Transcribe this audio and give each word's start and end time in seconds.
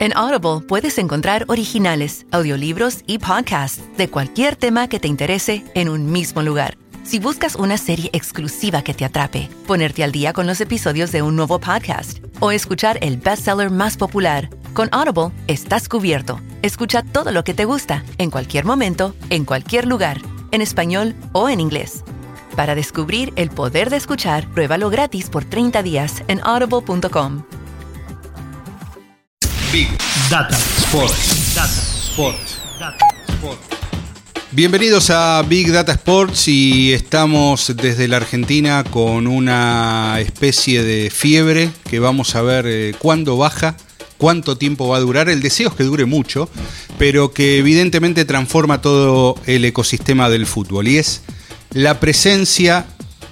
En 0.00 0.16
Audible 0.16 0.66
puedes 0.66 0.96
encontrar 0.96 1.44
originales, 1.48 2.24
audiolibros 2.30 3.04
y 3.06 3.18
podcasts 3.18 3.82
de 3.98 4.08
cualquier 4.08 4.56
tema 4.56 4.88
que 4.88 4.98
te 4.98 5.08
interese 5.08 5.62
en 5.74 5.90
un 5.90 6.10
mismo 6.10 6.40
lugar. 6.40 6.78
Si 7.02 7.18
buscas 7.18 7.54
una 7.54 7.76
serie 7.76 8.08
exclusiva 8.14 8.80
que 8.80 8.94
te 8.94 9.04
atrape, 9.04 9.50
ponerte 9.66 10.02
al 10.02 10.10
día 10.10 10.32
con 10.32 10.46
los 10.46 10.62
episodios 10.62 11.12
de 11.12 11.20
un 11.20 11.36
nuevo 11.36 11.60
podcast 11.60 12.24
o 12.40 12.50
escuchar 12.50 12.98
el 13.02 13.18
bestseller 13.18 13.70
más 13.70 13.98
popular, 13.98 14.48
con 14.72 14.88
Audible 14.90 15.32
estás 15.48 15.86
cubierto. 15.86 16.40
Escucha 16.62 17.02
todo 17.02 17.30
lo 17.30 17.44
que 17.44 17.52
te 17.52 17.66
gusta, 17.66 18.02
en 18.16 18.30
cualquier 18.30 18.64
momento, 18.64 19.14
en 19.28 19.44
cualquier 19.44 19.86
lugar, 19.86 20.22
en 20.50 20.62
español 20.62 21.14
o 21.32 21.50
en 21.50 21.60
inglés. 21.60 22.04
Para 22.56 22.74
descubrir 22.74 23.34
el 23.36 23.50
poder 23.50 23.90
de 23.90 23.98
escuchar, 23.98 24.48
pruébalo 24.54 24.88
gratis 24.88 25.28
por 25.28 25.44
30 25.44 25.82
días 25.82 26.24
en 26.26 26.40
audible.com. 26.42 27.42
Big 29.72 29.88
Data 30.28 30.56
Sports. 30.56 31.54
Data 31.54 31.68
Sports. 31.70 32.58
Data 32.80 33.06
Sports. 33.28 33.60
Bienvenidos 34.50 35.10
a 35.10 35.42
Big 35.42 35.70
Data 35.70 35.92
Sports 35.92 36.48
y 36.48 36.92
estamos 36.92 37.72
desde 37.76 38.08
la 38.08 38.16
Argentina 38.16 38.82
con 38.82 39.28
una 39.28 40.16
especie 40.18 40.82
de 40.82 41.08
fiebre 41.08 41.70
que 41.88 42.00
vamos 42.00 42.34
a 42.34 42.42
ver 42.42 42.66
eh, 42.66 42.94
cuándo 42.98 43.36
baja, 43.36 43.76
cuánto 44.18 44.58
tiempo 44.58 44.88
va 44.88 44.96
a 44.96 45.00
durar. 45.00 45.28
El 45.28 45.40
deseo 45.40 45.68
es 45.68 45.74
que 45.74 45.84
dure 45.84 46.04
mucho, 46.04 46.50
pero 46.98 47.32
que 47.32 47.58
evidentemente 47.58 48.24
transforma 48.24 48.82
todo 48.82 49.36
el 49.46 49.64
ecosistema 49.64 50.28
del 50.28 50.46
fútbol 50.46 50.88
y 50.88 50.98
es 50.98 51.22
la 51.72 52.00
presencia 52.00 52.86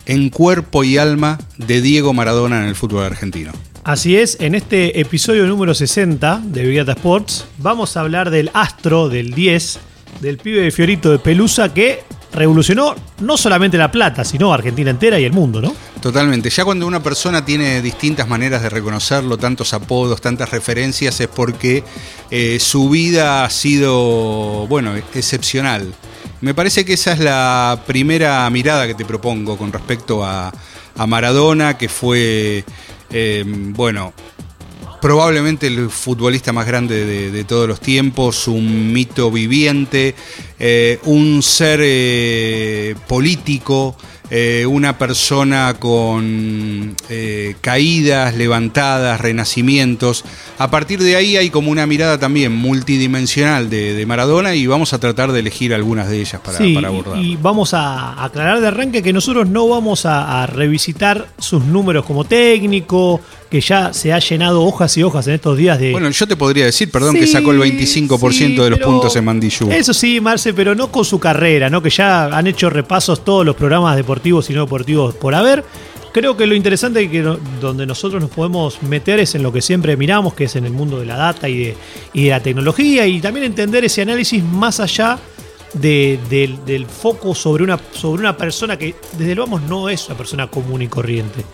en 0.06 0.30
cuerpo 0.30 0.84
y 0.84 0.98
alma 0.98 1.36
de 1.56 1.80
Diego 1.80 2.12
Maradona 2.12 2.62
en 2.62 2.69
el 2.69 2.77
fútbol 2.77 3.02
argentino. 3.02 3.50
Así 3.88 4.19
es, 4.19 4.37
en 4.41 4.55
este 4.55 5.01
episodio 5.01 5.47
número 5.47 5.74
60 5.74 6.42
de 6.45 6.62
Big 6.62 6.77
Data 6.77 6.92
Sports 6.92 7.47
vamos 7.56 7.97
a 7.97 8.01
hablar 8.01 8.28
del 8.28 8.51
astro, 8.52 9.09
del 9.09 9.30
10, 9.30 9.78
del 10.20 10.36
pibe 10.36 10.61
de 10.61 10.70
Fiorito 10.70 11.11
de 11.11 11.19
Pelusa 11.19 11.72
que 11.72 12.05
revolucionó 12.31 12.94
no 13.22 13.39
solamente 13.39 13.78
La 13.78 13.91
Plata, 13.91 14.27
sino 14.27 14.53
Argentina 14.53 14.91
entera 14.91 15.19
y 15.19 15.25
el 15.25 15.33
mundo, 15.33 15.62
¿no? 15.62 15.75
Totalmente. 16.03 16.50
Ya 16.50 16.66
cuando 16.66 16.86
una 16.86 17.03
persona 17.03 17.47
tiene 17.47 17.81
distintas 17.81 18.28
maneras 18.28 18.62
de 18.62 18.69
reconocerlo, 18.69 19.39
tantos 19.39 19.72
apodos, 19.72 20.20
tantas 20.20 20.50
referencias, 20.50 21.19
es 21.22 21.28
porque 21.28 21.83
eh, 22.31 22.59
su 22.61 22.91
vida 22.91 23.47
ha 23.47 23.48
sido, 23.48 24.66
bueno, 24.66 24.97
excepcional. 25.14 25.94
Me 26.42 26.53
parece 26.53 26.84
que 26.84 26.92
esa 26.92 27.12
es 27.12 27.20
la 27.20 27.84
primera 27.86 28.50
mirada 28.50 28.86
que 28.86 28.94
te 28.94 29.06
propongo 29.06 29.56
con 29.56 29.72
respecto 29.72 30.22
a, 30.27 30.53
a 30.94 31.06
Maradona, 31.06 31.78
que 31.78 31.89
fue 31.89 32.66
eh, 33.11 33.45
bueno, 33.47 34.12
probablemente 35.01 35.67
el 35.67 35.91
futbolista 35.91 36.53
más 36.53 36.67
grande 36.67 37.31
de, 37.31 37.45
todos 37.45 37.69
los 37.69 37.81
tiempos, 37.81 38.48
un 38.48 38.92
mito 38.92 39.31
viviente, 39.31 40.15
eh, 40.59 40.98
un 41.05 41.42
ser 41.42 41.81
eh, 41.83 42.95
político, 43.06 43.97
eh, 44.31 44.67
una 44.67 44.98
persona 44.98 45.75
con 45.79 46.95
eh, 47.09 47.55
caídas, 47.61 48.34
levantadas, 48.37 49.21
renacimientos. 49.21 50.25
A 50.59 50.71
partir 50.71 51.03
de 51.03 51.17
ahí 51.17 51.37
hay 51.37 51.51
como 51.51 51.71
una 51.71 51.87
mirada 51.87 52.19
también 52.19 52.53
multidimensional 52.53 53.71
de, 53.71 54.05
Maradona 54.06 54.55
y 54.55 54.67
vamos 54.67 54.93
a 54.93 54.99
tratar 54.99 55.33
de 55.33 55.41
elegir 55.41 55.75
algunas 55.75 56.09
de 56.09 56.21
ellas 56.21 56.41
para, 56.43 56.59
abordar. 56.89 57.19
Y 57.19 57.37
vamos 57.37 57.75
a 57.75 58.23
aclarar 58.25 58.61
de 58.61 58.69
arranque 58.69 59.03
que 59.03 59.12
nosotros 59.12 59.49
no 59.49 59.69
vamos 59.69 60.06
a 60.06 60.47
revisitar 60.47 61.29
sus 61.39 61.65
números 61.65 62.05
como 62.05 62.25
técnico, 62.25 63.21
que 63.51 63.61
ya 63.61 63.93
se 63.93 64.12
ha 64.12 64.19
llenado 64.19 64.62
hojas 64.62 64.97
y 64.97 65.03
hojas 65.03 65.27
en 65.27 65.34
estos 65.34 65.56
días 65.56 65.79
de. 65.79 65.93
Bueno, 65.93 66.11
yo 66.11 66.27
te 66.27 66.37
podría 66.37 66.67
decir, 66.67 66.91
perdón, 66.91 67.15
que 67.15 67.27
sacó 67.27 67.53
el 67.53 67.61
25% 67.61 68.62
de 68.62 68.71
los 68.71 68.79
puntos 68.79 69.17
en 69.17 69.25
Mandillú. 69.25 69.71
Eso 69.71 69.95
sí, 69.95 70.21
Marce, 70.21 70.53
pero 70.53 70.75
no 70.75 70.91
con 70.91 71.05
su 71.05 71.19
carrera, 71.19 71.71
¿no? 71.71 71.83
Que 71.83 71.91
ya 71.91 72.27
han 72.27 72.47
hecho 72.47 72.69
repasos 72.69 73.25
todos 73.25 73.47
los 73.47 73.56
programas 73.56 73.97
deportivos 73.97 74.18
y 74.25 74.53
no 74.53 74.62
deportivos 74.62 75.15
por 75.15 75.34
haber. 75.34 75.65
Creo 76.12 76.37
que 76.37 76.47
lo 76.47 76.55
interesante 76.55 77.05
es 77.05 77.11
que 77.11 77.23
donde 77.61 77.87
nosotros 77.87 78.21
nos 78.21 78.31
podemos 78.31 78.83
meter 78.83 79.21
es 79.21 79.34
en 79.34 79.43
lo 79.43 79.53
que 79.53 79.61
siempre 79.61 79.97
miramos, 79.97 80.34
que 80.34 80.45
es 80.45 80.56
en 80.56 80.65
el 80.65 80.73
mundo 80.73 80.99
de 80.99 81.06
la 81.06 81.17
data 81.17 81.49
y 81.49 81.75
de, 82.12 82.29
la 82.29 82.41
tecnología, 82.41 83.06
y 83.06 83.21
también 83.21 83.47
entender 83.47 83.84
ese 83.84 84.03
análisis 84.03 84.43
más 84.43 84.81
allá 84.81 85.19
del, 85.75 86.87
foco 86.87 87.34
sobre 87.34 87.62
una, 87.62 87.79
sobre 87.93 88.21
una 88.21 88.37
persona 88.37 88.77
que, 88.79 88.95
desde 89.19 89.34
luego, 89.34 89.61
no 89.61 89.89
es 89.89 90.06
una 90.09 90.17
persona 90.17 90.47
común 90.49 90.83
y 90.83 90.89
corriente. 90.89 91.45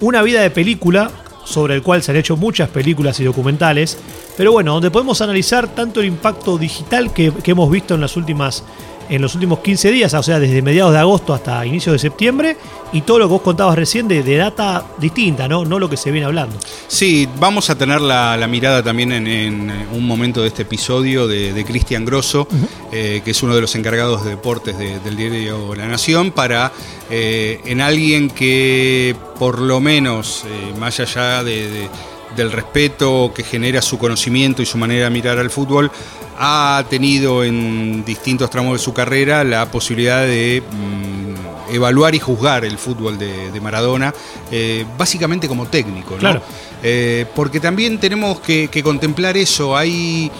Una 0.00 0.22
vida 0.22 0.40
de 0.40 0.50
película 0.50 1.10
sobre 1.44 1.74
el 1.74 1.82
cual 1.82 2.02
se 2.02 2.12
han 2.12 2.16
hecho 2.16 2.36
muchas 2.36 2.68
películas 2.68 3.18
y 3.20 3.24
documentales, 3.24 3.98
pero 4.36 4.52
bueno, 4.52 4.74
donde 4.74 4.90
podemos 4.90 5.20
analizar 5.20 5.68
tanto 5.74 6.00
el 6.00 6.06
impacto 6.06 6.58
digital 6.58 7.12
que 7.12 7.32
hemos 7.44 7.70
visto 7.70 7.94
en 7.94 8.00
las 8.00 8.16
últimas 8.16 8.64
en 9.08 9.22
los 9.22 9.34
últimos 9.34 9.60
15 9.60 9.90
días, 9.90 10.14
o 10.14 10.22
sea, 10.22 10.38
desde 10.38 10.62
mediados 10.62 10.92
de 10.92 10.98
agosto 10.98 11.34
hasta 11.34 11.64
inicios 11.64 11.94
de 11.94 11.98
septiembre, 11.98 12.56
y 12.92 13.02
todo 13.02 13.18
lo 13.18 13.26
que 13.26 13.32
vos 13.32 13.42
contabas 13.42 13.76
recién 13.76 14.08
de, 14.08 14.36
data 14.36 14.84
distinta, 14.98 15.48
¿no? 15.48 15.64
No 15.64 15.78
lo 15.78 15.90
que 15.90 15.96
se 15.96 16.10
viene 16.10 16.26
hablando. 16.26 16.56
Sí, 16.88 17.28
vamos 17.38 17.68
a 17.70 17.76
tener 17.76 18.00
la, 18.00 18.46
mirada 18.48 18.82
también 18.82 19.12
en, 19.12 19.70
un 19.92 20.06
momento 20.06 20.42
de 20.42 20.48
este 20.48 20.62
episodio 20.62 21.26
de, 21.26 21.64
Cristian 21.66 22.04
Grosso, 22.04 22.46
eh, 22.92 23.22
que 23.24 23.32
es 23.32 23.42
uno 23.42 23.54
de 23.54 23.60
los 23.60 23.74
encargados 23.74 24.24
de 24.24 24.30
deportes 24.30 24.78
del 24.78 25.16
diario 25.16 25.74
La 25.74 25.86
Nación, 25.86 26.30
para 26.30 26.72
eh, 27.10 27.60
en 27.64 27.80
alguien 27.80 28.30
que 28.30 29.16
por 29.38 29.58
lo 29.58 29.80
menos, 29.80 30.44
eh, 30.46 30.78
más 30.78 31.00
allá 31.00 31.42
del 31.42 32.52
respeto 32.52 33.32
que 33.34 33.42
genera 33.42 33.82
su 33.82 33.98
conocimiento 33.98 34.62
y 34.62 34.66
su 34.66 34.78
manera 34.78 35.04
de 35.04 35.10
mirar 35.10 35.38
al 35.38 35.50
fútbol, 35.50 35.90
ha 36.38 36.84
tenido 36.88 37.44
en 37.44 38.04
distintos 38.04 38.50
tramos 38.50 38.74
de 38.74 38.78
su 38.78 38.92
carrera 38.92 39.44
la 39.44 39.66
posibilidad 39.70 40.22
de 40.22 40.62
mm, 40.62 41.74
evaluar 41.74 42.14
y 42.14 42.18
juzgar 42.18 42.64
el 42.64 42.78
fútbol 42.78 43.18
de, 43.18 43.60
Maradona, 43.60 44.14
eh, 44.50 44.84
básicamente 44.96 45.48
como 45.48 45.66
técnico, 45.66 46.16
Claro. 46.16 46.42
Eh, 46.82 47.26
porque 47.34 47.58
también 47.58 47.98
tenemos 47.98 48.40
que, 48.40 48.68
contemplar 48.84 49.36
eso. 49.36 49.76
Hay, 49.76 50.30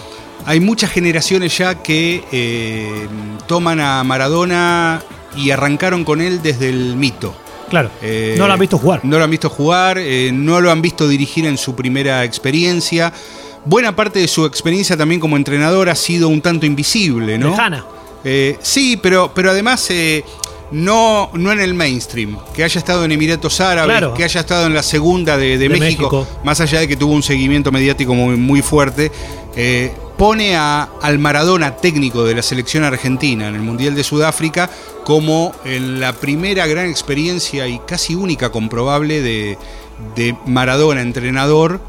hay 0.45 0.59
muchas 0.59 0.91
generaciones 0.91 1.57
ya 1.57 1.75
que 1.75 2.23
eh, 2.31 3.07
toman 3.47 3.79
a 3.79 4.03
Maradona 4.03 5.01
y 5.35 5.51
arrancaron 5.51 6.03
con 6.03 6.21
él 6.21 6.41
desde 6.41 6.69
el 6.69 6.95
mito. 6.95 7.35
Claro. 7.69 7.89
no 8.37 8.47
lo 8.47 8.53
han 8.53 8.59
visto 8.59 8.77
jugar. 8.77 9.01
No 9.03 9.17
lo 9.17 9.25
han 9.25 9.29
visto 9.29 9.49
jugar, 9.49 9.99
no 10.31 10.61
lo 10.61 10.71
han 10.71 10.81
visto 10.81 11.05
dirigir 11.05 11.45
en 11.45 11.57
su 11.57 11.75
primera 11.75 12.23
experiencia 12.23 13.11
buena 13.65 13.95
parte 13.95 14.19
de 14.19 14.27
su 14.27 14.45
experiencia 14.45 14.97
también 14.97 15.19
como 15.19 15.37
entrenador 15.37 15.89
ha 15.89 15.95
sido 15.95 16.29
un 16.29 16.41
tanto 16.41 16.65
invisible, 16.65 17.37
¿no? 17.37 17.49
Lejana. 17.49 17.85
Eh, 18.23 18.57
sí, 18.61 18.99
pero, 19.01 19.31
pero 19.33 19.51
además 19.51 19.89
eh, 19.89 20.23
no, 20.71 21.29
no 21.33 21.51
en 21.51 21.59
el 21.59 21.73
mainstream. 21.73 22.37
Que 22.53 22.63
haya 22.63 22.79
estado 22.79 23.05
en 23.05 23.11
Emiratos 23.11 23.59
Árabes, 23.61 24.09
que 24.15 24.23
haya 24.23 24.41
estado 24.41 24.67
en 24.67 24.73
la 24.73 24.83
segunda 24.83 25.37
de, 25.37 25.69
México, 25.69 26.27
más 26.43 26.59
allá 26.59 26.79
de 26.79 26.87
que 26.87 26.95
tuvo 26.95 27.13
un 27.13 27.23
seguimiento 27.23 27.71
mediático 27.71 28.13
muy, 28.13 28.35
muy 28.35 28.61
fuerte, 28.61 29.11
eh, 29.55 29.91
pone 30.17 30.55
a, 30.55 30.89
al 31.01 31.19
Maradona 31.19 31.77
técnico 31.77 32.23
de 32.25 32.35
la 32.35 32.41
selección 32.41 32.83
argentina 32.83 33.47
en 33.47 33.55
el 33.55 33.61
Mundial 33.61 33.95
de 33.95 34.03
Sudáfrica 34.03 34.69
como 35.03 35.53
en 35.63 35.99
la 35.99 36.13
primera 36.13 36.67
gran 36.67 36.89
experiencia 36.89 37.67
y 37.67 37.79
casi 37.79 38.15
única 38.15 38.51
comprobable 38.51 39.21
de, 39.21 39.57
de 40.15 40.35
Maradona 40.45 41.01
entrenador 41.01 41.79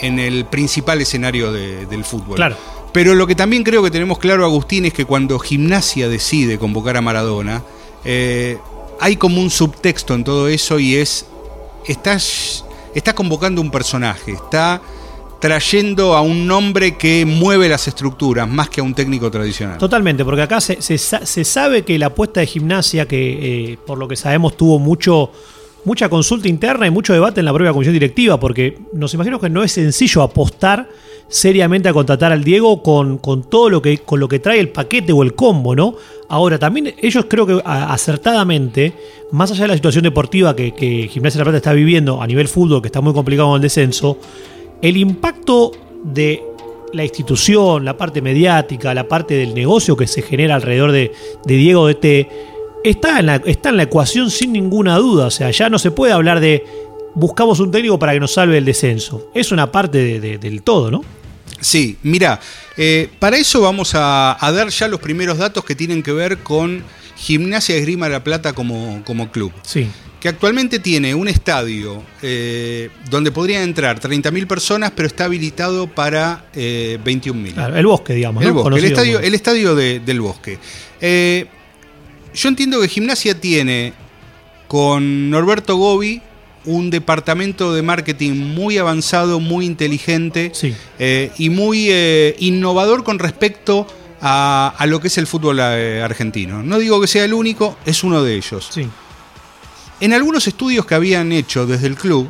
en 0.00 0.18
el 0.18 0.44
principal 0.46 1.00
escenario 1.00 1.52
del 1.52 2.04
fútbol. 2.04 2.36
Claro. 2.36 2.56
Pero 2.92 3.14
lo 3.14 3.26
que 3.26 3.34
también 3.34 3.62
creo 3.62 3.82
que 3.82 3.90
tenemos 3.90 4.18
claro, 4.18 4.44
Agustín, 4.44 4.84
es 4.84 4.92
que 4.92 5.04
cuando 5.04 5.38
Gimnasia 5.38 6.08
decide 6.08 6.58
convocar 6.58 6.96
a 6.96 7.00
Maradona, 7.00 7.62
eh, 8.04 8.58
hay 9.00 9.16
como 9.16 9.40
un 9.40 9.50
subtexto 9.50 10.14
en 10.14 10.24
todo 10.24 10.48
eso 10.48 10.78
y 10.78 10.96
es, 10.96 11.26
estás, 11.86 12.64
está 12.94 13.14
convocando 13.14 13.60
un 13.60 13.70
personaje, 13.70 14.32
está 14.32 14.82
trayendo 15.40 16.14
a 16.14 16.20
un 16.20 16.46
nombre 16.46 16.96
que 16.96 17.24
mueve 17.24 17.68
las 17.68 17.88
estructuras 17.88 18.46
más 18.46 18.68
que 18.68 18.80
a 18.80 18.84
un 18.84 18.94
técnico 18.94 19.30
tradicional. 19.30 19.78
Totalmente, 19.78 20.24
porque 20.24 20.42
acá 20.42 20.60
se, 20.60 20.98
sabe 20.98 21.82
que 21.82 21.98
la 21.98 22.06
apuesta 22.06 22.40
de 22.40 22.46
gimnasia, 22.46 23.06
que 23.06 23.72
eh, 23.72 23.78
por 23.86 23.98
lo 23.98 24.06
que 24.06 24.16
sabemos 24.16 24.56
tuvo 24.56 24.78
mucho 24.78 25.30
mucha 25.84 26.08
consulta 26.08 26.48
interna 26.48 26.86
y 26.86 26.90
mucho 26.90 27.12
debate 27.12 27.40
en 27.40 27.46
la 27.46 27.52
propia 27.52 27.72
comisión 27.72 27.94
directiva, 27.94 28.38
porque 28.38 28.78
nos 28.92 29.14
imaginamos 29.14 29.42
que 29.42 29.50
no 29.50 29.62
es 29.62 29.72
sencillo 29.72 30.22
apostar 30.22 30.88
seriamente 31.28 31.88
a 31.88 31.92
contratar 31.92 32.32
al 32.32 32.42
Diego 32.42 32.82
con, 32.82 33.18
con, 33.18 33.44
todo 33.44 33.70
lo 33.70 33.80
que, 33.80 33.98
con 33.98 34.18
lo 34.18 34.28
que 34.28 34.40
trae 34.40 34.58
el 34.58 34.68
paquete 34.68 35.12
o 35.12 35.22
el 35.22 35.34
combo, 35.34 35.76
¿no? 35.76 35.94
Ahora, 36.28 36.58
también 36.58 36.94
ellos 36.98 37.26
creo 37.28 37.46
que 37.46 37.60
acertadamente, 37.64 38.92
más 39.30 39.50
allá 39.52 39.62
de 39.62 39.68
la 39.68 39.74
situación 39.74 40.02
deportiva 40.02 40.54
que, 40.56 40.72
que 40.72 41.08
Gimnasia 41.08 41.38
de 41.38 41.40
la 41.42 41.44
Plata 41.44 41.56
está 41.58 41.72
viviendo 41.72 42.20
a 42.20 42.26
nivel 42.26 42.48
fútbol, 42.48 42.82
que 42.82 42.88
está 42.88 43.00
muy 43.00 43.12
complicado 43.12 43.48
con 43.48 43.56
el 43.56 43.62
descenso, 43.62 44.18
el 44.82 44.96
impacto 44.96 45.72
de 46.02 46.42
la 46.92 47.04
institución, 47.04 47.84
la 47.84 47.96
parte 47.96 48.20
mediática, 48.20 48.92
la 48.92 49.06
parte 49.06 49.34
del 49.34 49.54
negocio 49.54 49.96
que 49.96 50.08
se 50.08 50.22
genera 50.22 50.56
alrededor 50.56 50.90
de, 50.90 51.12
de 51.44 51.56
Diego 51.56 51.86
DT 51.86 52.49
está 52.84 53.18
en, 53.20 53.26
la, 53.26 53.36
está 53.36 53.70
en 53.70 53.76
la 53.76 53.84
ecuación 53.84 54.30
sin 54.30 54.52
ninguna 54.52 54.96
duda. 54.96 55.26
O 55.26 55.30
sea, 55.30 55.50
ya 55.50 55.68
no 55.68 55.78
se 55.78 55.90
puede 55.90 56.12
hablar 56.12 56.40
de 56.40 56.64
buscamos 57.14 57.60
un 57.60 57.70
técnico 57.70 57.98
para 57.98 58.12
que 58.12 58.20
nos 58.20 58.32
salve 58.32 58.58
el 58.58 58.64
descenso. 58.64 59.30
Es 59.34 59.52
una 59.52 59.70
parte 59.70 60.20
del 60.20 60.62
todo, 60.62 60.90
¿no? 60.90 61.02
Sí, 61.60 61.98
mira, 62.02 62.40
eh, 62.76 63.08
para 63.18 63.36
eso 63.36 63.60
vamos 63.60 63.92
a, 63.94 64.36
dar 64.40 64.68
ya 64.68 64.88
los 64.88 65.00
primeros 65.00 65.38
datos 65.38 65.64
que 65.64 65.74
tienen 65.74 66.02
que 66.02 66.12
ver 66.12 66.38
con 66.38 66.82
Gimnasia 67.16 67.76
Esgrima 67.76 68.06
de 68.06 68.12
la 68.12 68.24
Plata 68.24 68.54
como, 68.54 69.02
como 69.04 69.30
club. 69.30 69.52
Sí. 69.62 69.88
Que 70.20 70.28
actualmente 70.28 70.78
tiene 70.78 71.14
un 71.14 71.28
estadio 71.28 72.02
eh, 72.22 72.90
donde 73.10 73.30
podrían 73.32 73.62
entrar 73.62 74.00
30.000 74.00 74.46
personas, 74.46 74.92
pero 74.94 75.06
está 75.06 75.24
habilitado 75.24 75.86
para 75.86 76.46
eh, 76.54 76.98
21.000. 77.02 77.76
el 77.76 77.86
bosque, 77.86 78.14
digamos. 78.14 78.44
El 78.44 78.52
bosque, 78.52 78.78
el 78.78 78.84
estadio, 78.84 79.20
el 79.20 79.34
estadio 79.34 79.74
del 79.74 80.20
bosque. 80.20 80.58
Yo 82.34 82.48
entiendo 82.48 82.80
que 82.80 82.88
Gimnasia 82.88 83.40
tiene 83.40 83.92
con 84.68 85.30
Norberto 85.30 85.76
Gobi 85.76 86.22
un 86.64 86.90
departamento 86.90 87.74
de 87.74 87.82
marketing 87.82 88.34
muy 88.54 88.78
avanzado, 88.78 89.40
muy 89.40 89.66
inteligente 89.66 90.52
eh, 90.98 91.32
y 91.38 91.50
muy 91.50 91.88
eh, 91.90 92.36
innovador 92.38 93.02
con 93.02 93.18
respecto 93.18 93.86
a, 94.22 94.84
lo 94.86 95.00
que 95.00 95.08
es 95.08 95.18
el 95.18 95.26
fútbol 95.26 95.58
eh, 95.60 96.02
argentino. 96.04 96.62
No 96.62 96.78
digo 96.78 97.00
que 97.00 97.06
sea 97.06 97.24
el 97.24 97.32
único, 97.32 97.78
es 97.86 98.04
uno 98.04 98.22
de 98.22 98.36
ellos. 98.36 98.70
En 100.00 100.12
algunos 100.12 100.46
estudios 100.46 100.86
que 100.86 100.94
habían 100.94 101.32
hecho 101.32 101.66
desde 101.66 101.86
el 101.86 101.96
club, 101.96 102.28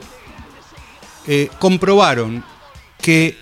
comprobaron 1.59 2.43
que 3.01 3.37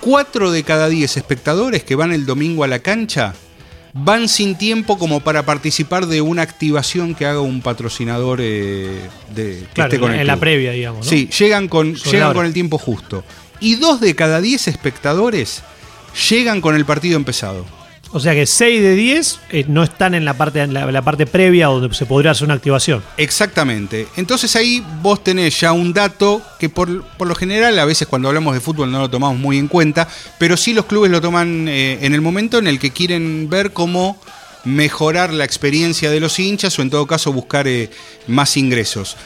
4 0.00 0.50
de 0.50 0.62
cada 0.64 0.88
10 0.88 1.16
espectadores 1.16 1.84
que 1.84 1.94
van 1.94 2.12
el 2.12 2.26
domingo 2.26 2.64
a 2.64 2.68
la 2.68 2.80
cancha 2.80 3.34
van 4.04 4.28
sin 4.28 4.56
tiempo 4.56 4.98
como 4.98 5.20
para 5.20 5.44
participar 5.44 6.06
de 6.06 6.20
una 6.20 6.42
activación 6.42 7.14
que 7.14 7.26
haga 7.26 7.40
un 7.40 7.60
patrocinador 7.60 8.40
eh, 8.40 9.00
de, 9.34 9.64
que 9.74 9.82
esté 9.82 9.98
con 9.98 10.14
en 10.14 10.26
la 10.26 10.36
previa, 10.36 10.72
digamos. 10.72 11.06
Sí, 11.06 11.28
llegan 11.38 11.68
con, 11.68 11.94
llegan 11.94 12.32
con 12.34 12.46
el 12.46 12.52
tiempo 12.52 12.78
justo. 12.78 13.24
Y 13.60 13.74
dos 13.74 14.00
de 14.00 14.14
cada 14.14 14.40
diez 14.40 14.68
espectadores 14.68 15.62
llegan 16.30 16.60
con 16.60 16.76
el 16.76 16.84
partido 16.84 17.16
empezado. 17.16 17.64
O 18.10 18.20
sea 18.20 18.32
que 18.32 18.46
6 18.46 18.80
de 18.80 18.94
10 18.94 19.40
eh, 19.50 19.64
no 19.68 19.82
están 19.82 20.14
en 20.14 20.24
la 20.24 20.34
parte, 20.34 20.62
en 20.62 20.72
la, 20.72 21.02
parte 21.02 21.26
previa 21.26 21.66
donde 21.66 21.94
se 21.94 22.06
podría 22.06 22.30
hacer 22.30 22.46
una 22.46 22.54
activación. 22.54 23.02
Exactamente. 23.18 24.08
Entonces 24.16 24.56
ahí 24.56 24.82
vos 25.02 25.22
tenés 25.22 25.60
ya 25.60 25.72
un 25.72 25.92
dato 25.92 26.40
que 26.58 26.70
por, 26.70 26.88
lo 26.88 27.34
general 27.34 27.78
a 27.78 27.84
veces 27.84 28.08
cuando 28.08 28.28
hablamos 28.28 28.54
de 28.54 28.60
fútbol 28.60 28.90
no 28.90 29.00
lo 29.00 29.10
tomamos 29.10 29.38
muy 29.38 29.58
en 29.58 29.68
cuenta, 29.68 30.08
pero 30.38 30.56
sí 30.56 30.72
los 30.72 30.86
clubes 30.86 31.10
lo 31.10 31.20
toman 31.20 31.68
eh, 31.68 31.98
en 32.00 32.14
el 32.14 32.22
momento 32.22 32.58
en 32.58 32.66
el 32.66 32.78
que 32.78 32.92
quieren 32.92 33.50
ver 33.50 33.72
cómo 33.72 34.18
mejorar 34.64 35.32
la 35.32 35.44
experiencia 35.44 36.10
de 36.10 36.20
los 36.20 36.38
hinchas 36.38 36.78
o 36.78 36.82
en 36.82 36.90
todo 36.90 37.06
caso 37.06 37.32
buscar 37.32 37.68
eh, 37.68 37.90
más 38.26 38.56
ingresos. 38.56 39.16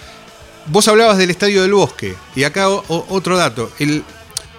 Vos 0.66 0.88
hablabas 0.88 1.18
del 1.18 1.30
Estadio 1.30 1.62
del 1.62 1.74
Bosque 1.74 2.14
y 2.34 2.44
acá 2.44 2.68
otro 2.68 3.36
dato. 3.36 3.70
El, 3.78 4.04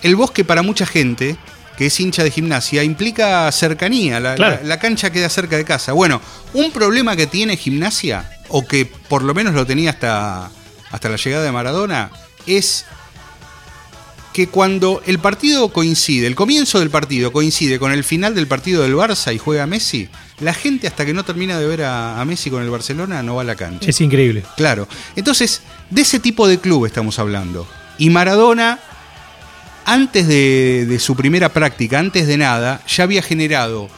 el 0.02 0.16
bosque 0.16 0.44
para 0.44 0.62
mucha 0.62 0.86
gente 0.86 1.38
que 1.78 1.88
es 1.88 2.00
hincha 2.00 2.24
de 2.24 2.32
gimnasia, 2.32 2.84
implica 2.84 3.52
cercanía, 3.52 4.20
la, 4.20 4.80
cancha 4.80 5.12
queda 5.12 5.30
cerca 5.30 5.58
de 5.58 5.66
casa. 5.66 5.94
Bueno, 5.94 6.22
un 6.54 6.72
problema 6.72 7.16
que 7.16 7.28
tiene 7.28 7.58
gimnasia, 7.58 8.30
o 8.50 8.66
que 8.68 8.86
por 8.86 9.24
lo 9.24 9.34
menos 9.34 9.54
lo 9.54 9.66
tenía 9.66 9.92
hasta, 9.92 10.52
hasta 10.92 11.10
la 11.10 11.16
llegada 11.16 11.44
de 11.44 11.52
Maradona, 11.52 12.12
es 12.46 12.86
que 14.34 14.48
cuando 14.48 15.02
el 15.06 15.20
partido 15.20 15.70
coincide, 15.70 16.26
el 16.26 16.36
comienzo 16.36 16.80
del 16.80 16.90
partido 16.90 17.32
coincide 17.32 17.78
con 17.78 17.92
el 17.92 18.04
final 18.04 18.34
del 18.34 18.48
partido 18.48 18.82
del 18.82 18.96
Barça 18.96 19.34
y 19.34 19.38
juega 19.38 19.68
Messi, 19.68 20.10
la 20.40 20.56
gente 20.56 20.88
hasta 20.88 21.06
que 21.06 21.14
no 21.14 21.24
termina 21.24 21.60
de 21.60 21.68
ver 21.68 21.84
a, 21.84 22.20
a, 22.20 22.26
Messi 22.26 22.50
con 22.50 22.64
el 22.64 22.70
Barcelona 22.70 23.22
no 23.22 23.36
va 23.36 23.44
a 23.44 23.46
la 23.46 23.56
cancha. 23.56 23.88
Es 23.88 24.02
increíble. 24.02 24.44
Claro. 24.58 24.88
Entonces, 25.16 25.62
de 25.92 26.02
ese 26.02 26.20
tipo 26.20 26.48
de 26.48 26.60
club 26.60 26.88
estamos 26.88 27.20
hablando. 27.20 27.68
Y 28.00 28.10
Maradona 28.10 28.80
antes 29.86 30.28
de, 30.28 30.98
su 31.00 31.16
primera 31.16 31.50
práctica, 31.50 32.00
antes 32.00 32.28
de 32.28 32.38
nada, 32.38 32.82
ya 32.88 33.04
había 33.04 33.22
generado 33.22 33.90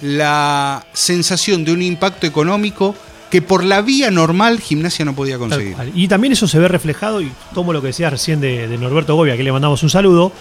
la 0.00 0.84
sensación 0.92 1.64
de 1.64 1.72
un 1.72 1.82
impacto 1.82 2.26
económico 2.26 2.94
que 3.30 3.40
por 3.40 3.64
la 3.64 3.80
vía 3.80 4.10
normal 4.10 4.60
gimnasia 4.60 5.04
no 5.04 5.14
podía 5.14 5.38
conseguir. 5.38 5.74
Y 5.94 6.06
también 6.08 6.34
eso 6.34 6.46
se 6.46 6.58
ve 6.58 6.68
reflejado, 6.68 7.22
y 7.22 7.32
tomo 7.54 7.72
lo 7.72 7.80
que 7.80 7.88
decías 7.88 8.12
recién 8.12 8.40
de, 8.40 8.68
Norberto 8.78 9.14
Gobia, 9.14 9.36
que 9.36 9.42
le 9.42 9.52
mandamos 9.52 9.82
un 9.82 9.90
saludo, 9.90 10.32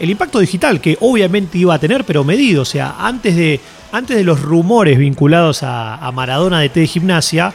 el 0.00 0.10
impacto 0.10 0.40
digital 0.40 0.80
que 0.80 0.96
obviamente 1.00 1.58
iba 1.58 1.74
a 1.74 1.78
tener, 1.78 2.04
pero 2.04 2.24
medido. 2.24 2.62
O 2.62 2.64
sea, 2.64 2.96
antes 2.98 3.36
de, 3.36 3.60
antes 3.92 4.16
de 4.16 4.24
los 4.24 4.40
rumores 4.40 4.98
vinculados 4.98 5.62
a, 5.62 5.94
a 5.96 6.10
Maradona 6.10 6.60
de 6.60 6.70
T 6.70 6.80
de 6.80 6.86
gimnasia, 6.86 7.54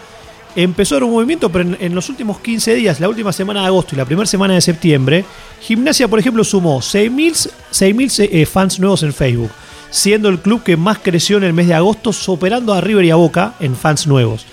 empezó 0.56 0.96
a 0.98 1.04
un 1.04 1.12
movimiento, 1.12 1.52
pero 1.52 1.76
en, 1.80 1.96
los 1.96 2.10
últimos 2.10 2.40
15 2.40 2.76
días, 2.76 3.00
la 3.00 3.10
última 3.10 3.34
semana 3.34 3.62
de 3.62 3.68
agosto 3.68 3.96
y 3.96 3.98
la 3.98 4.06
primera 4.06 4.26
semana 4.26 4.54
de 4.54 4.62
septiembre, 4.62 5.26
Gimnasia, 5.62 6.08
por 6.08 6.20
ejemplo, 6.20 6.44
sumó 6.44 6.80
6.000 6.80 8.30
eh, 8.32 8.46
fans 8.46 8.80
nuevos 8.80 9.04
en 9.04 9.14
Facebook, 9.14 9.52
siendo 9.90 10.30
el 10.30 10.40
club 10.40 10.64
que 10.64 10.78
más 10.78 11.00
creció 11.00 11.38
en 11.38 11.44
el 11.44 11.54
mes 11.54 11.68
de 11.68 11.74
agosto, 11.74 12.14
superando 12.14 12.74
a 12.74 12.82
River 12.82 13.06
y 13.06 13.12
a 13.12 13.16
Boca 13.16 13.56
en 13.60 13.76
fans 13.76 14.08
nuevos. 14.08 14.46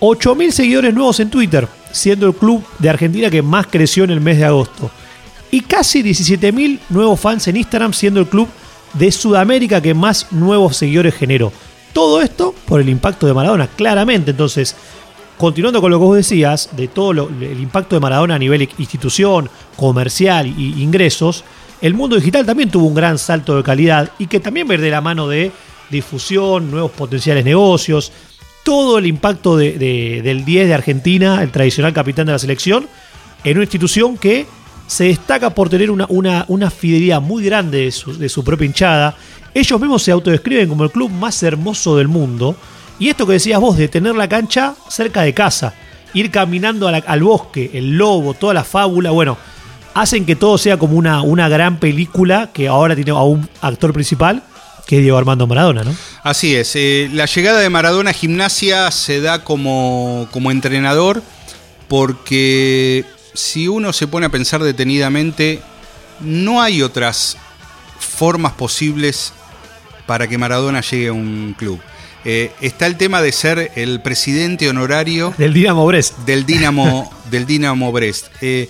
8.000 0.00 0.50
seguidores 0.50 0.94
nuevos 0.94 1.20
en 1.20 1.30
Twitter, 1.30 1.68
siendo 1.92 2.26
el 2.26 2.34
club 2.34 2.64
de 2.78 2.90
Argentina 2.90 3.30
que 3.30 3.42
más 3.42 3.66
creció 3.66 4.04
en 4.04 4.10
el 4.10 4.20
mes 4.20 4.38
de 4.38 4.44
agosto. 4.44 4.90
Y 5.50 5.60
casi 5.60 6.02
17.000 6.02 6.80
nuevos 6.90 7.20
fans 7.20 7.46
en 7.48 7.56
Instagram, 7.56 7.92
siendo 7.92 8.20
el 8.20 8.26
club 8.26 8.48
de 8.94 9.12
Sudamérica 9.12 9.80
que 9.80 9.94
más 9.94 10.32
nuevos 10.32 10.76
seguidores 10.76 11.14
generó. 11.14 11.52
Todo 11.92 12.20
esto 12.20 12.54
por 12.66 12.80
el 12.80 12.88
impacto 12.88 13.26
de 13.26 13.32
Maradona, 13.32 13.68
claramente. 13.68 14.32
Entonces, 14.32 14.76
continuando 15.36 15.80
con 15.80 15.90
lo 15.90 15.98
que 15.98 16.04
vos 16.04 16.16
decías, 16.16 16.70
de 16.72 16.88
todo 16.88 17.12
el 17.12 17.60
impacto 17.60 17.96
de 17.96 18.00
Maradona 18.00 18.36
a 18.36 18.38
nivel 18.38 18.68
institución, 18.78 19.50
comercial 19.76 20.46
e 20.46 20.80
ingresos, 20.80 21.44
el 21.80 21.94
mundo 21.94 22.16
digital 22.16 22.46
también 22.46 22.70
tuvo 22.70 22.86
un 22.86 22.94
gran 22.94 23.18
salto 23.18 23.56
de 23.56 23.62
calidad 23.62 24.10
y 24.18 24.26
que 24.26 24.40
también 24.40 24.66
ver 24.66 24.80
de 24.80 24.90
la 24.90 25.00
mano 25.00 25.28
de 25.28 25.52
difusión, 25.90 26.70
nuevos 26.70 26.90
potenciales 26.90 27.44
negocios, 27.44 28.12
todo 28.64 28.98
el 28.98 29.06
impacto 29.06 29.56
del 29.56 30.44
10 30.44 30.68
de 30.68 30.74
Argentina, 30.74 31.42
el 31.42 31.50
tradicional 31.50 31.92
capitán 31.92 32.26
de 32.26 32.32
la 32.32 32.38
selección, 32.38 32.88
en 33.44 33.56
una 33.56 33.64
institución 33.64 34.16
que 34.16 34.46
se 34.86 35.04
destaca 35.04 35.50
por 35.50 35.68
tener 35.68 35.90
una, 35.90 36.70
fidelidad 36.70 37.20
muy 37.20 37.44
grande 37.44 37.92
de 38.18 38.28
su 38.28 38.42
propia 38.42 38.66
hinchada. 38.66 39.16
Ellos 39.54 39.80
mismos 39.80 40.02
se 40.02 40.12
autodescriben 40.12 40.68
como 40.68 40.84
el 40.84 40.90
club 40.90 41.10
más 41.10 41.42
hermoso 41.42 41.96
del 41.96 42.08
mundo 42.08 42.56
y 42.98 43.08
esto 43.08 43.26
que 43.26 43.34
decías 43.34 43.60
vos, 43.60 43.76
de 43.76 43.88
tener 43.88 44.14
la 44.14 44.28
cancha 44.28 44.74
cerca 44.88 45.22
de 45.22 45.34
casa, 45.34 45.74
ir 46.14 46.30
caminando 46.30 46.88
al 46.88 47.22
bosque, 47.22 47.70
el 47.74 47.96
lobo, 47.96 48.34
toda 48.34 48.54
la 48.54 48.64
fábula, 48.64 49.10
bueno, 49.10 49.36
hacen 49.94 50.24
que 50.26 50.36
todo 50.36 50.58
sea 50.58 50.78
como 50.78 50.96
una, 50.96 51.22
una 51.22 51.48
gran 51.48 51.78
película 51.78 52.50
que 52.52 52.68
ahora 52.68 52.94
tiene 52.94 53.10
a 53.12 53.22
un 53.22 53.48
actor 53.60 53.92
principal 53.92 54.42
que 54.86 54.98
es 54.98 55.02
Diego 55.02 55.18
Armando 55.18 55.46
Maradona, 55.48 55.82
¿no? 55.82 55.94
Así 56.22 56.54
es. 56.54 56.76
Eh, 56.76 57.10
la 57.12 57.26
llegada 57.26 57.58
de 57.58 57.68
Maradona 57.68 58.10
a 58.10 58.12
gimnasia 58.12 58.90
se 58.92 59.20
da 59.20 59.42
como, 59.42 60.28
como 60.30 60.52
entrenador 60.52 61.22
porque 61.88 63.04
si 63.34 63.68
uno 63.68 63.92
se 63.92 64.06
pone 64.06 64.26
a 64.26 64.28
pensar 64.30 64.62
detenidamente, 64.62 65.60
no 66.20 66.62
hay 66.62 66.82
otras 66.82 67.36
formas 67.98 68.52
posibles 68.52 69.32
para 70.06 70.28
que 70.28 70.38
Maradona 70.38 70.80
llegue 70.82 71.08
a 71.08 71.12
un 71.12 71.54
club. 71.58 71.80
Eh, 72.28 72.50
está 72.60 72.86
el 72.86 72.96
tema 72.96 73.22
de 73.22 73.30
ser 73.30 73.70
el 73.76 74.00
presidente 74.00 74.68
honorario 74.68 75.32
del 75.38 75.52
Dinamo 75.54 75.86
Brest. 75.86 76.18
Del 76.26 76.44
Dinamo, 76.44 77.08
del 77.30 77.46
Dinamo 77.46 77.92
Brest. 77.92 78.26
Eh, 78.40 78.68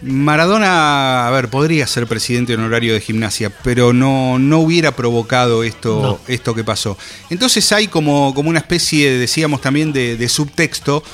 Maradona, 0.00 1.28
a 1.28 1.30
ver, 1.30 1.48
podría 1.48 1.86
ser 1.86 2.06
presidente 2.06 2.54
honorario 2.54 2.94
de 2.94 3.02
gimnasia, 3.02 3.50
pero 3.62 3.92
no, 3.92 4.38
no 4.38 4.60
hubiera 4.60 4.92
provocado 4.92 5.62
esto, 5.62 6.18
esto 6.26 6.54
que 6.54 6.64
pasó. 6.64 6.96
Entonces 7.28 7.70
hay 7.70 7.86
como, 7.86 8.32
como 8.32 8.48
una 8.48 8.60
especie, 8.60 9.10
decíamos 9.18 9.60
también, 9.60 9.92
de, 9.92 10.28
subtexto 10.30 11.04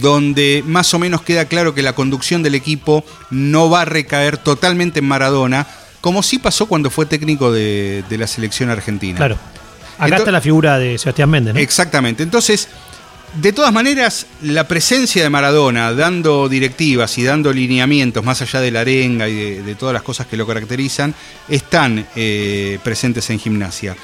donde 0.00 0.62
más 0.64 0.94
o 0.94 1.00
menos 1.00 1.22
queda 1.22 1.46
claro 1.46 1.74
que 1.74 1.82
la 1.82 1.94
conducción 1.94 2.44
del 2.44 2.54
equipo 2.54 3.04
no 3.30 3.68
va 3.68 3.80
a 3.80 3.84
recaer 3.84 4.38
totalmente 4.38 5.00
en 5.00 5.08
Maradona, 5.08 5.66
como 6.00 6.22
sí 6.22 6.38
pasó 6.38 6.66
cuando 6.66 6.88
fue 6.88 7.04
técnico 7.04 7.50
de, 7.50 8.04
de 8.08 8.16
la 8.16 8.28
selección 8.28 8.70
argentina. 8.70 9.16
Claro. 9.16 9.38
Acá 9.98 10.16
está 10.16 10.30
la 10.30 10.40
figura 10.40 10.78
de 10.78 10.98
Sebastián 10.98 11.30
Méndez, 11.30 11.54
¿no? 11.54 11.60
Exactamente. 11.60 12.22
Entonces, 12.22 12.68
de 13.34 13.52
todas 13.52 13.72
maneras, 13.72 14.26
la 14.42 14.66
presencia 14.66 15.22
de 15.22 15.30
Maradona 15.30 15.92
dando 15.92 16.48
directivas 16.48 17.18
y 17.18 17.24
dando 17.24 17.52
lineamientos 17.52 18.24
más 18.24 18.40
allá 18.40 18.60
de 18.60 18.70
la 18.70 18.80
arenga 18.80 19.28
y 19.28 19.34
de, 19.34 19.74
todas 19.74 19.92
las 19.92 20.02
cosas 20.02 20.26
que 20.26 20.36
lo 20.36 20.46
caracterizan, 20.46 21.14
están 21.48 22.06
eh, 22.16 22.78
presentes 22.82 23.28
en 23.30 23.38
gimnasia. 23.38 23.96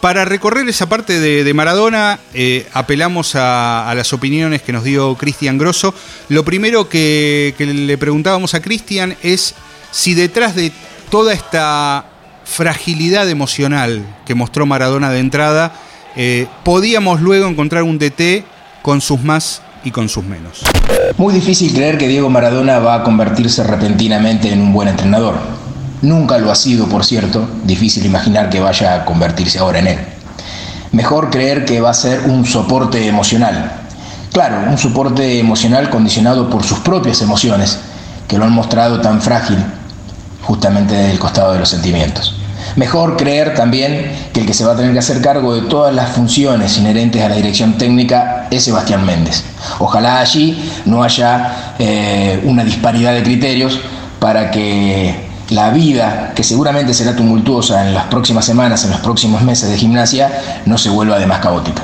Para 0.00 0.24
recorrer 0.24 0.68
esa 0.68 0.88
parte 0.88 1.20
de, 1.20 1.54
Maradona, 1.54 2.18
eh, 2.34 2.66
apelamos 2.72 3.36
a, 3.36 3.92
las 3.94 4.12
opiniones 4.12 4.62
que 4.62 4.72
nos 4.72 4.82
dio 4.82 5.14
Cristian 5.14 5.58
Grosso. 5.58 5.94
Lo 6.28 6.44
primero 6.44 6.88
que, 6.88 7.54
que 7.56 7.66
le 7.66 7.96
preguntábamos 7.98 8.54
a 8.54 8.60
Cristian 8.60 9.16
es 9.22 9.54
si 9.92 10.14
detrás 10.14 10.56
de 10.56 10.72
toda 11.08 11.32
esta 11.32 12.11
fragilidad 12.44 13.28
emocional 13.28 14.04
que 14.24 14.34
mostró 14.34 14.66
Maradona 14.66 15.10
de 15.10 15.20
entrada, 15.20 15.72
eh, 16.16 16.46
podíamos 16.64 17.20
luego 17.20 17.48
encontrar 17.48 17.82
un 17.82 17.98
DT 17.98 18.44
con 18.82 19.00
sus 19.00 19.22
más 19.22 19.62
y 19.84 19.90
con 19.90 20.08
sus 20.08 20.24
menos. 20.24 20.62
Muy 21.16 21.34
difícil 21.34 21.72
creer 21.72 21.98
que 21.98 22.08
Diego 22.08 22.30
Maradona 22.30 22.78
va 22.78 22.96
a 22.96 23.02
convertirse 23.02 23.64
repentinamente 23.64 24.52
en 24.52 24.60
un 24.60 24.72
buen 24.72 24.88
entrenador. 24.88 25.34
Nunca 26.02 26.38
lo 26.38 26.50
ha 26.50 26.54
sido, 26.54 26.88
por 26.88 27.04
cierto, 27.04 27.48
difícil 27.64 28.04
imaginar 28.04 28.50
que 28.50 28.60
vaya 28.60 28.94
a 28.94 29.04
convertirse 29.04 29.58
ahora 29.58 29.78
en 29.78 29.86
él. 29.86 29.98
Mejor 30.92 31.30
creer 31.30 31.64
que 31.64 31.80
va 31.80 31.90
a 31.90 31.94
ser 31.94 32.20
un 32.26 32.44
soporte 32.44 33.06
emocional. 33.06 33.80
Claro, 34.32 34.70
un 34.70 34.78
soporte 34.78 35.38
emocional 35.38 35.90
condicionado 35.90 36.50
por 36.50 36.64
sus 36.64 36.80
propias 36.80 37.22
emociones, 37.22 37.78
que 38.28 38.38
lo 38.38 38.44
han 38.44 38.52
mostrado 38.52 39.00
tan 39.00 39.22
frágil 39.22 39.58
justamente 40.42 40.94
desde 40.94 41.12
el 41.12 41.18
costado 41.18 41.52
de 41.52 41.60
los 41.60 41.68
sentimientos. 41.68 42.36
Mejor 42.76 43.16
creer 43.16 43.54
también 43.54 44.12
que 44.32 44.40
el 44.40 44.46
que 44.46 44.54
se 44.54 44.64
va 44.64 44.72
a 44.72 44.76
tener 44.76 44.92
que 44.92 44.98
hacer 44.98 45.20
cargo 45.20 45.54
de 45.54 45.62
todas 45.62 45.94
las 45.94 46.10
funciones 46.10 46.78
inherentes 46.78 47.22
a 47.22 47.28
la 47.28 47.34
dirección 47.34 47.76
técnica 47.76 48.46
es 48.50 48.64
Sebastián 48.64 49.04
Méndez. 49.04 49.44
Ojalá 49.78 50.20
allí 50.20 50.70
no 50.86 51.02
haya 51.02 51.74
eh, 51.78 52.40
una 52.44 52.64
disparidad 52.64 53.12
de 53.12 53.22
criterios 53.22 53.78
para 54.20 54.50
que 54.50 55.32
la 55.50 55.70
vida, 55.70 56.32
que 56.34 56.42
seguramente 56.42 56.94
será 56.94 57.14
tumultuosa 57.14 57.86
en 57.86 57.92
las 57.94 58.04
próximas 58.04 58.44
semanas, 58.44 58.84
en 58.84 58.90
los 58.90 59.00
próximos 59.00 59.42
meses 59.42 59.68
de 59.68 59.76
gimnasia, 59.76 60.30
no 60.64 60.78
se 60.78 60.88
vuelva 60.88 61.18
de 61.18 61.26
más 61.26 61.40
caótica. 61.40 61.82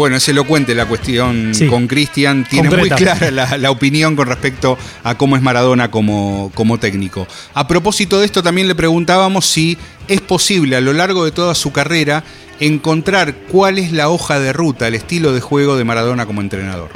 Bueno, 0.00 0.16
es 0.16 0.26
elocuente 0.30 0.74
la 0.74 0.86
cuestión 0.86 1.52
con 1.68 1.86
Cristian. 1.86 2.46
Tiene 2.48 2.70
muy 2.70 2.88
clara 2.88 3.30
la, 3.30 3.70
opinión 3.70 4.16
con 4.16 4.28
respecto 4.28 4.78
a 5.04 5.14
cómo 5.16 5.36
es 5.36 5.42
Maradona 5.42 5.90
como, 5.90 6.50
como 6.54 6.78
técnico. 6.78 7.26
A 7.52 7.68
propósito 7.68 8.18
de 8.18 8.24
esto, 8.24 8.42
también 8.42 8.66
le 8.66 8.74
preguntábamos 8.74 9.44
si 9.44 9.76
es 10.08 10.22
posible 10.22 10.76
a 10.76 10.80
lo 10.80 10.94
largo 10.94 11.26
de 11.26 11.32
toda 11.32 11.54
su 11.54 11.70
carrera 11.72 12.24
encontrar 12.60 13.34
cuál 13.52 13.78
es 13.78 13.92
la 13.92 14.08
hoja 14.08 14.40
de 14.40 14.54
ruta, 14.54 14.88
el 14.88 14.94
estilo 14.94 15.34
de 15.34 15.42
juego 15.42 15.76
de 15.76 15.84
Maradona 15.84 16.24
como 16.24 16.40
entrenador. 16.40 16.88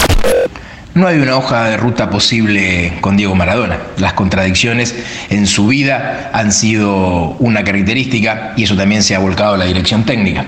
No 0.94 1.06
hay 1.06 1.18
una 1.18 1.36
hoja 1.36 1.64
de 1.64 1.76
ruta 1.76 2.08
posible 2.08 2.94
con 3.02 3.18
Diego 3.18 3.34
Maradona. 3.34 3.80
Las 3.98 4.14
contradicciones 4.14 4.94
en 5.28 5.46
su 5.46 5.66
vida 5.66 6.30
han 6.32 6.52
sido 6.52 7.36
una 7.38 7.64
característica 7.64 8.54
y 8.56 8.62
eso 8.62 8.76
también 8.76 9.02
se 9.02 9.14
ha 9.14 9.18
volcado 9.18 9.54
a 9.54 9.58
la 9.58 9.66
dirección 9.66 10.04
técnica 10.04 10.46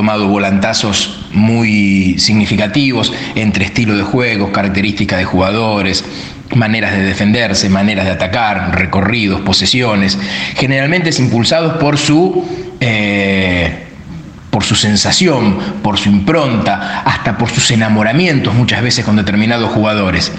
tomado 0.00 0.28
volantazos 0.28 1.18
muy 1.30 2.18
significativos 2.18 3.12
entre 3.34 3.66
estilo 3.66 3.94
de 3.98 4.02
juegos, 4.02 4.48
características 4.48 5.18
de 5.18 5.26
jugadores, 5.26 6.02
maneras 6.54 6.92
de 6.92 7.02
defenderse, 7.02 7.68
maneras 7.68 8.06
de 8.06 8.12
atacar, 8.12 8.78
recorridos, 8.78 9.42
posesiones, 9.42 10.18
generalmente 10.54 11.10
impulsados 11.18 11.74
por 11.74 11.98
su 11.98 12.48
eh, 12.80 13.88
por 14.48 14.64
su 14.64 14.74
sensación, 14.74 15.58
por 15.82 15.98
su 15.98 16.08
impronta, 16.08 17.02
hasta 17.04 17.36
por 17.36 17.50
sus 17.50 17.70
enamoramientos 17.70 18.54
muchas 18.54 18.80
veces 18.82 19.04
con 19.04 19.16
determinados 19.16 19.70
jugadores. 19.70 20.32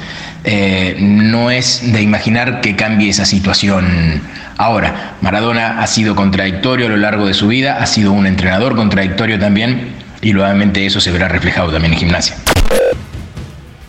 Eh, 0.43 0.95
no 0.99 1.51
es 1.51 1.93
de 1.93 2.01
imaginar 2.01 2.61
que 2.61 2.75
cambie 2.75 3.09
esa 3.09 3.25
situación 3.25 4.21
ahora. 4.57 5.15
Maradona 5.21 5.81
ha 5.81 5.87
sido 5.87 6.15
contradictorio 6.15 6.87
a 6.87 6.89
lo 6.89 6.97
largo 6.97 7.27
de 7.27 7.33
su 7.33 7.47
vida, 7.47 7.77
ha 7.81 7.85
sido 7.85 8.11
un 8.11 8.25
entrenador 8.25 8.75
contradictorio 8.75 9.37
también 9.39 9.93
y 10.21 10.33
nuevamente 10.33 10.85
eso 10.85 10.99
se 10.99 11.11
verá 11.11 11.27
reflejado 11.27 11.71
también 11.71 11.93
en 11.93 11.99
gimnasia. 11.99 12.35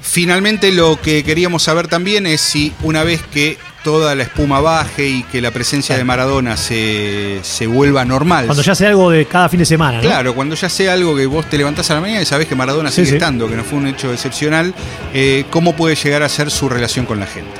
Finalmente 0.02 0.73
lo 0.73 1.00
que 1.00 1.25
queríamos 1.25 1.62
saber 1.62 1.88
también 1.88 2.26
es 2.26 2.42
si 2.42 2.73
una 2.82 3.02
vez 3.02 3.23
que 3.23 3.56
toda 3.82 4.14
la 4.14 4.22
espuma 4.22 4.60
baje 4.60 5.08
y 5.08 5.22
que 5.24 5.40
la 5.40 5.50
presencia 5.50 5.96
de 5.96 6.04
Maradona 6.04 6.56
se, 6.56 7.40
vuelva 7.66 8.04
normal. 8.04 8.46
Cuando 8.46 8.62
ya 8.62 8.74
sea 8.74 8.88
algo 8.88 9.10
de 9.10 9.26
cada 9.26 9.48
fin 9.48 9.58
de 9.58 9.66
semana, 9.66 9.98
¿no? 9.98 10.02
Claro, 10.02 10.34
cuando 10.34 10.54
ya 10.54 10.68
sea 10.68 10.92
algo 10.92 11.16
que 11.16 11.26
vos 11.26 11.46
te 11.46 11.58
levantás 11.58 11.90
a 11.90 11.94
la 11.94 12.00
mañana 12.00 12.22
y 12.22 12.24
sabés 12.24 12.46
que 12.46 12.54
Maradona 12.54 12.90
sigue 12.90 13.12
estando, 13.12 13.48
que 13.48 13.56
no 13.56 13.64
fue 13.64 13.78
un 13.78 13.86
hecho 13.86 14.12
excepcional, 14.12 14.74
eh, 15.14 15.44
¿cómo 15.50 15.74
puede 15.74 15.94
llegar 15.94 16.22
a 16.22 16.28
ser 16.28 16.50
su 16.50 16.68
relación 16.68 17.06
con 17.06 17.20
la 17.20 17.26
gente? 17.26 17.50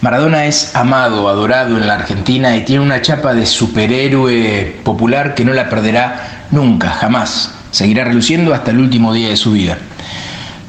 Maradona 0.00 0.46
es 0.46 0.74
amado, 0.74 1.28
adorado 1.28 1.76
en 1.76 1.86
la 1.86 1.94
Argentina 1.94 2.56
y 2.56 2.64
tiene 2.64 2.82
una 2.84 3.02
chapa 3.02 3.34
de 3.34 3.46
superhéroe 3.46 4.80
popular 4.82 5.34
que 5.34 5.44
no 5.44 5.52
la 5.52 5.68
perderá 5.68 6.46
nunca, 6.50 6.90
jamás. 6.90 7.54
Seguirá 7.70 8.04
reluciendo 8.04 8.52
hasta 8.52 8.70
el 8.72 8.78
último 8.78 9.12
día 9.12 9.28
de 9.28 9.36
su 9.36 9.52
vida. 9.52 9.78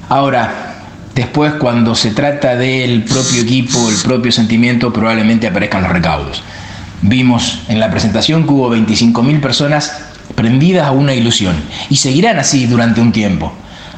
Ahora, 0.09 0.70
Después, 1.15 1.53
cuando 1.53 1.93
se 1.93 2.11
trata 2.11 2.55
del 2.55 3.03
propio 3.03 3.41
equipo, 3.41 3.89
el 3.89 3.97
propio 3.97 4.31
sentimiento, 4.31 4.93
probablemente 4.93 5.47
aparezcan 5.47 5.83
los 5.83 5.91
recaudos. 5.91 6.43
Vimos 7.01 7.63
en 7.67 7.79
la 7.79 7.91
presentación 7.91 8.43
que 8.43 8.51
hubo 8.51 8.73
25.000 8.75 9.41
personas 9.41 10.05
prendidas 10.35 10.87
a 10.87 10.91
una 10.91 11.13
ilusión 11.13 11.55
y 11.89 11.97
seguirán 11.97 12.39
así 12.39 12.65
durante 12.65 13.01
un 13.01 13.11
tiempo. 13.11 13.51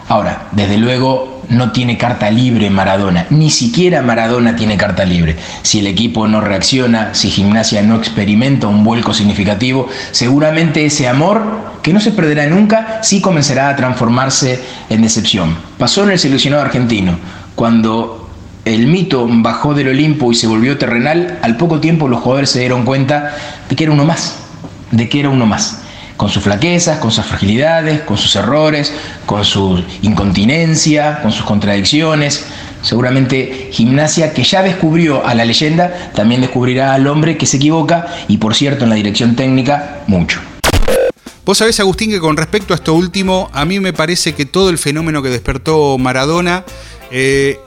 Ahora, 0.08 0.48
desde 0.51 0.77
luego 0.77 1.32
no 1.50 1.71
tiene 1.71 1.97
carta 1.97 2.29
libre 2.31 2.69
Maradona, 2.69 3.27
ni 3.29 3.50
siquiera 3.50 4.01
Maradona 4.01 4.55
tiene 4.55 4.77
carta 4.77 5.05
libre. 5.05 5.35
Si 5.62 5.79
el 5.79 5.88
equipo 5.88 6.27
no 6.27 6.41
reacciona, 6.41 7.13
si 7.13 7.29
Gimnasia 7.29 7.81
no 7.81 7.95
experimenta 7.95 8.67
un 8.67 8.83
vuelco 8.83 9.13
significativo, 9.13 9.88
seguramente 10.12 10.85
ese 10.85 11.07
amor, 11.07 11.73
que 11.81 11.93
no 11.93 12.00
se 12.00 12.12
perderá 12.12 12.47
nunca, 12.47 13.00
sí 13.03 13.21
comenzará 13.21 13.69
a 13.69 13.75
transformarse 13.75 14.62
en 14.89 15.01
decepción. 15.01 15.55
Pasó 15.77 16.03
en 16.03 16.12
el 16.12 16.19
seleccionado 16.19 16.63
argentino, 16.63 17.17
cuando 17.55 18.29
el 18.65 18.88
mito 18.88 19.27
bajó 19.29 19.73
del 19.73 19.89
Olimpo 19.89 20.31
y 20.31 20.35
se 20.35 20.47
volvió 20.47 20.77
terrenal, 20.77 21.39
al 21.41 21.57
poco 21.57 21.79
tiempo 21.79 22.07
los 22.07 22.21
jugadores 22.21 22.50
se 22.50 22.59
dieron 22.59 22.85
cuenta 22.85 23.35
de 23.69 23.75
que 23.75 23.83
era 23.83 23.93
uno 23.93 24.05
más, 24.05 24.38
de 24.91 25.09
que 25.09 25.19
era 25.19 25.29
uno 25.29 25.45
más 25.45 25.82
con 26.17 26.29
sus 26.29 26.43
flaquezas, 26.43 27.00
con 27.00 27.12
sus 27.12 27.25
fragilidades, 27.25 28.01
con 28.01 28.17
sus 28.17 28.36
errores, 28.36 28.93
con 29.25 29.43
su 29.43 29.84
incontinencia, 30.01 31.22
con 31.22 31.32
sus 31.32 31.46
contradicciones. 31.46 32.46
Seguramente 32.82 33.70
Gimnasia, 33.72 34.34
que 34.34 34.43
ya 34.43 34.62
descubrió 34.62 35.25
a 35.25 35.34
la 35.36 35.46
leyenda, 35.46 36.12
también 36.13 36.41
descubrirá 36.41 36.93
al 36.93 37.08
hombre 37.08 37.38
que 37.38 37.46
se 37.46 37.58
equivoca 37.58 38.08
y, 38.27 38.38
por 38.38 38.55
cierto, 38.55 38.84
en 38.84 38.89
la 38.89 38.96
dirección 38.96 39.36
técnica, 39.36 40.03
mucho. 40.08 40.39
Vos 41.46 41.58
sabés, 41.58 41.79
Agustín, 41.79 42.10
que 42.10 42.20
con 42.20 42.38
respecto 42.38 42.74
a 42.74 42.75
esto 42.75 42.93
último, 42.93 43.50
a 43.53 43.65
mí 43.65 43.79
me 43.79 43.93
parece 43.93 44.34
que 44.34 44.46
todo 44.46 44.70
el 44.70 44.77
fenómeno 44.77 45.22
que 45.22 45.29
despertó 45.29 45.98
Maradona 45.98 46.63
eh, 47.12 47.60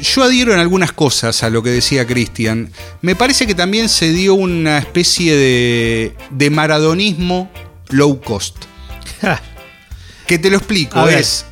yo 0.00 0.22
adhiero 0.22 0.52
en 0.52 0.58
algunas 0.58 0.92
cosas 0.92 1.42
a 1.42 1.50
lo 1.50 1.62
que 1.62 1.70
decía 1.70 2.06
Cristian. 2.06 2.72
Me 3.00 3.14
parece 3.14 3.46
que 3.46 3.54
también 3.54 3.88
se 3.88 4.12
dio 4.12 4.34
una 4.34 4.78
especie 4.78 5.36
de, 5.36 6.16
de 6.30 6.50
maradonismo 6.50 7.50
low 7.92 8.20
cost. 8.20 8.56
que 10.26 10.38
te 10.38 10.50
lo 10.50 10.56
explico, 10.56 11.08
es 11.08 11.46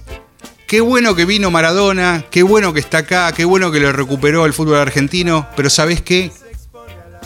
qué 0.67 0.81
bueno 0.81 1.15
que 1.15 1.25
vino 1.25 1.51
Maradona, 1.51 2.25
qué 2.31 2.43
bueno 2.43 2.73
que 2.73 2.81
está 2.81 2.99
acá, 2.99 3.33
qué 3.33 3.45
bueno 3.45 3.71
que 3.73 3.81
lo 3.81 3.93
recuperó 3.93 4.47
el 4.47 4.53
fútbol 4.53 4.79
argentino, 4.79 5.49
pero 5.57 5.71
¿sabes 5.71 6.01
qué? 6.01 6.31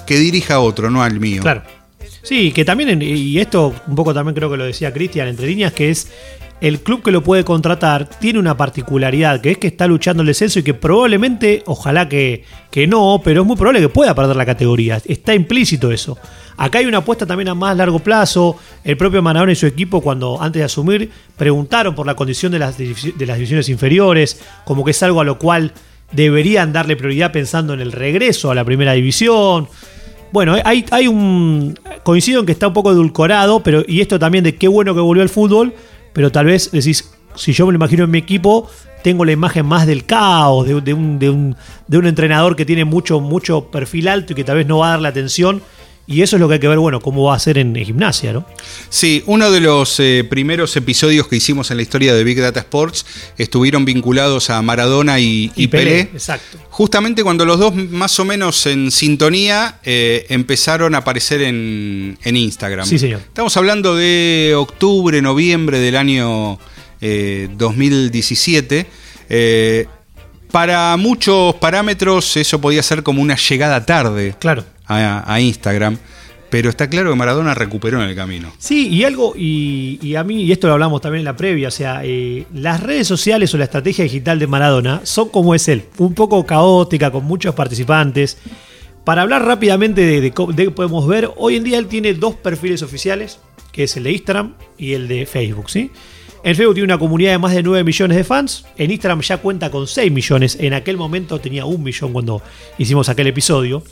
Que 0.07 0.19
dirija 0.19 0.55
a 0.55 0.61
otro, 0.61 0.91
no 0.91 1.03
al 1.03 1.21
mío. 1.21 1.43
Claro. 1.43 1.63
Sí, 2.25 2.53
que 2.53 2.65
también, 2.65 3.03
y 3.03 3.39
esto 3.39 3.75
un 3.87 3.95
poco 3.95 4.15
también 4.15 4.35
creo 4.35 4.51
que 4.51 4.57
lo 4.57 4.65
decía 4.65 4.93
Cristian 4.95 5.29
entre 5.29 5.47
líneas, 5.47 5.75
que 5.75 5.91
es 5.91 6.11
el 6.63 6.81
club 6.81 7.03
que 7.03 7.11
lo 7.11 7.23
puede 7.23 7.45
contratar 7.45 8.09
tiene 8.09 8.39
una 8.39 8.57
particularidad, 8.57 9.43
que 9.43 9.51
es 9.51 9.59
que 9.59 9.67
está 9.67 9.87
luchando 9.87 10.23
el 10.23 10.29
descenso 10.29 10.59
y 10.59 10.63
que 10.63 10.73
probablemente, 10.73 11.63
ojalá 11.67 12.09
que, 12.09 12.45
que 12.71 12.87
no, 12.87 13.21
pero 13.23 13.43
es 13.43 13.47
muy 13.47 13.57
probable 13.57 13.81
que 13.81 13.91
pueda 13.91 14.15
perder 14.15 14.37
la 14.37 14.47
categoría. 14.47 15.03
Está 15.05 15.35
implícito 15.35 15.93
eso. 15.93 16.17
Acá 16.57 16.79
hay 16.79 16.87
una 16.87 16.99
apuesta 16.99 17.27
también 17.27 17.49
a 17.49 17.55
más 17.55 17.77
largo 17.77 17.99
plazo. 17.99 18.57
El 18.85 18.97
propio 18.97 19.21
Maradona 19.21 19.53
y 19.53 19.57
su 19.57 19.67
equipo, 19.67 20.01
cuando 20.01 20.41
antes 20.41 20.61
de 20.61 20.65
asumir, 20.65 21.11
preguntaron 21.37 21.95
por 21.95 22.07
la 22.07 22.17
condición 22.17 22.53
de 22.53 22.61
las, 22.61 22.79
de 22.79 23.27
las 23.27 23.37
divisiones 23.37 23.69
inferiores, 23.69 24.41
como 24.65 24.85
que 24.87 24.93
es 24.93 25.03
algo 25.03 25.21
a 25.21 25.25
lo 25.25 25.39
cual 25.39 25.75
deberían 26.13 26.73
darle 26.73 26.97
prioridad 26.97 27.33
pensando 27.33 27.75
en 27.75 27.81
el 27.81 27.93
regreso 27.93 28.51
a 28.51 28.55
la 28.55 28.65
primera 28.65 28.95
división. 28.95 29.69
Bueno, 30.35 30.57
hay, 30.65 30.85
hay 30.91 31.09
un. 31.09 31.79
Coincido 32.03 32.41
en 32.41 32.47
que 32.47 32.53
está 32.53 32.69
un 32.69 32.75
poco 32.75 32.91
edulcorado, 32.91 33.61
pero. 33.61 33.83
Y 33.89 34.03
esto 34.03 34.19
también 34.19 34.45
de 34.45 34.57
qué 34.57 34.69
bueno 34.69 34.95
que 34.95 35.01
volvió 35.01 35.23
al 35.23 35.31
fútbol 35.31 35.73
pero 36.15 36.31
tal 36.33 36.47
vez 36.47 36.71
decís, 36.71 37.11
si 37.35 37.53
yo 37.53 37.67
me 37.67 37.73
lo 37.73 37.77
imagino 37.77 38.05
en 38.05 38.11
mi 38.11 38.19
equipo, 38.19 38.71
tengo 39.03 39.25
la 39.27 39.33
imagen 39.33 39.67
más 39.67 39.87
del 39.87 40.07
caos, 40.07 40.65
de, 40.67 40.77
un, 40.77 40.85
de, 40.85 40.95
un, 41.29 41.57
de 41.89 41.99
un, 41.99 42.07
entrenador 42.07 42.57
que 42.57 42.65
tiene 42.65 42.85
mucho, 42.87 43.21
mucho 43.21 43.65
perfil 43.71 44.09
alto 44.09 44.33
y 44.33 44.37
que 44.37 44.45
tal 44.45 44.57
vez 44.57 44.67
no 44.67 44.79
va 44.79 44.87
a 44.87 44.91
dar 44.91 45.01
la 45.01 45.09
atención. 45.09 45.61
Y 46.07 46.21
eso 46.21 46.37
es 46.37 46.41
lo 46.41 46.49
que 46.49 46.55
hay 46.55 46.61
que 46.61 46.69
ver, 46.69 46.79
bueno, 46.79 47.01
cómo 47.01 47.25
va 47.25 47.35
a 47.35 47.39
ser 47.39 47.57
en 47.57 47.75
gimnasia, 47.75 48.33
¿no? 48.35 48.45
Sí, 48.91 49.23
uno 49.27 49.51
de 49.51 49.61
los 49.61 49.99
eh, 50.01 50.27
primeros 50.29 50.77
episodios 50.77 51.29
que 51.29 51.37
hicimos 51.37 51.71
en 51.71 51.79
la 51.79 51.83
historia 51.83 52.15
de 52.15 52.23
Big 52.25 52.39
Data 52.39 52.61
Sports 52.61 53.07
estuvieron 53.39 53.87
vinculados 53.87 54.51
a 54.51 54.61
Maradona 54.61 55.19
y, 55.19 55.49
Pelé, 55.69 56.01
Exacto. 56.01 56.59
Justamente 56.69 57.25
cuando 57.25 57.47
los 57.47 57.59
dos 57.59 57.75
más 57.75 58.19
o 58.21 58.25
menos 58.27 58.67
en 58.67 58.91
sintonía 58.91 59.79
eh, 59.83 60.27
empezaron 60.29 60.95
a 60.95 60.99
aparecer 60.99 61.41
en, 61.41 62.19
Instagram. 62.23 62.87
Sí, 62.87 62.99
señor. 62.99 63.21
Estamos 63.21 63.57
hablando 63.57 63.97
de 63.97 64.53
octubre, 64.57 65.23
noviembre 65.23 65.79
del 65.79 65.97
año 65.97 66.59
2017. 67.01 68.87
Eh, 69.31 69.87
para 70.51 70.97
muchos 70.97 71.55
parámetros 71.57 72.37
eso 72.37 72.61
podía 72.61 72.83
ser 72.83 73.03
como 73.03 73.23
una 73.23 73.37
llegada 73.37 73.87
tarde. 73.87 74.35
Claro 74.39 74.74
a, 74.87 75.41
Instagram. 75.41 75.99
pero 76.51 76.71
está 76.71 76.89
claro 76.89 77.11
que 77.11 77.17
Maradona 77.17 77.55
recuperó 77.55 78.03
en 78.03 78.09
el 78.09 78.15
camino. 78.15 78.53
Sí, 78.59 78.89
y 78.89 79.05
algo, 79.05 79.35
y, 79.37 80.15
a 80.15 80.25
mí, 80.25 80.43
y 80.43 80.53
esto 80.53 80.67
lo 80.67 80.75
hablamos 80.75 81.01
también 81.01 81.21
en 81.21 81.25
la 81.25 81.37
previa, 81.37 81.69
o 81.69 81.71
sea, 81.73 82.03
eh, 82.05 82.47
las 82.55 82.83
redes 82.83 83.07
sociales 83.07 83.53
o 83.55 83.59
la 83.59 83.65
estrategia 83.65 84.05
digital 84.05 84.39
de 84.39 84.47
Maradona 84.47 85.01
son 85.05 85.29
como 85.29 85.55
es 85.55 85.69
él, 85.69 85.85
un 85.99 86.15
poco 86.15 86.45
caótica, 86.47 87.11
con 87.11 87.25
muchos 87.25 87.55
participantes. 87.55 88.39
Para 89.05 89.23
hablar 89.23 89.45
rápidamente 89.45 90.01
de, 90.01 90.21
de, 90.21 90.71
podemos 90.71 91.07
ver, 91.07 91.31
hoy 91.37 91.57
en 91.57 91.65
día 91.65 91.79
él 91.79 91.89
tiene 91.89 92.15
dos 92.15 92.37
perfiles 92.37 92.83
oficiales, 92.83 93.39
que 93.71 93.85
es 93.85 93.97
el 93.97 94.05
de 94.05 94.13
Instagram 94.13 94.55
y 94.79 94.93
el 94.95 95.09
de 95.09 95.27
Facebook, 95.27 95.69
¿sí? 95.69 95.91
En 96.45 96.55
Facebook 96.57 96.75
tiene 96.75 96.85
una 96.85 96.99
comunidad 96.99 97.33
de 97.33 97.39
más 97.39 97.55
de 97.55 97.63
9 97.63 97.85
millones 97.85 98.19
de 98.19 98.23
fans. 98.23 98.67
En 98.77 98.91
Instagram 98.91 99.23
ya 99.23 99.39
cuenta 99.39 99.71
con 99.71 99.87
6 99.87 100.13
millones. 100.13 100.59
En 100.61 100.75
aquel 100.75 100.99
momento 100.99 101.41
tenía 101.41 101.65
un 101.65 101.83
millón 101.83 102.13
cuando 102.13 102.43
hicimos 102.77 103.09
aquel 103.09 103.29
episodio. 103.29 103.83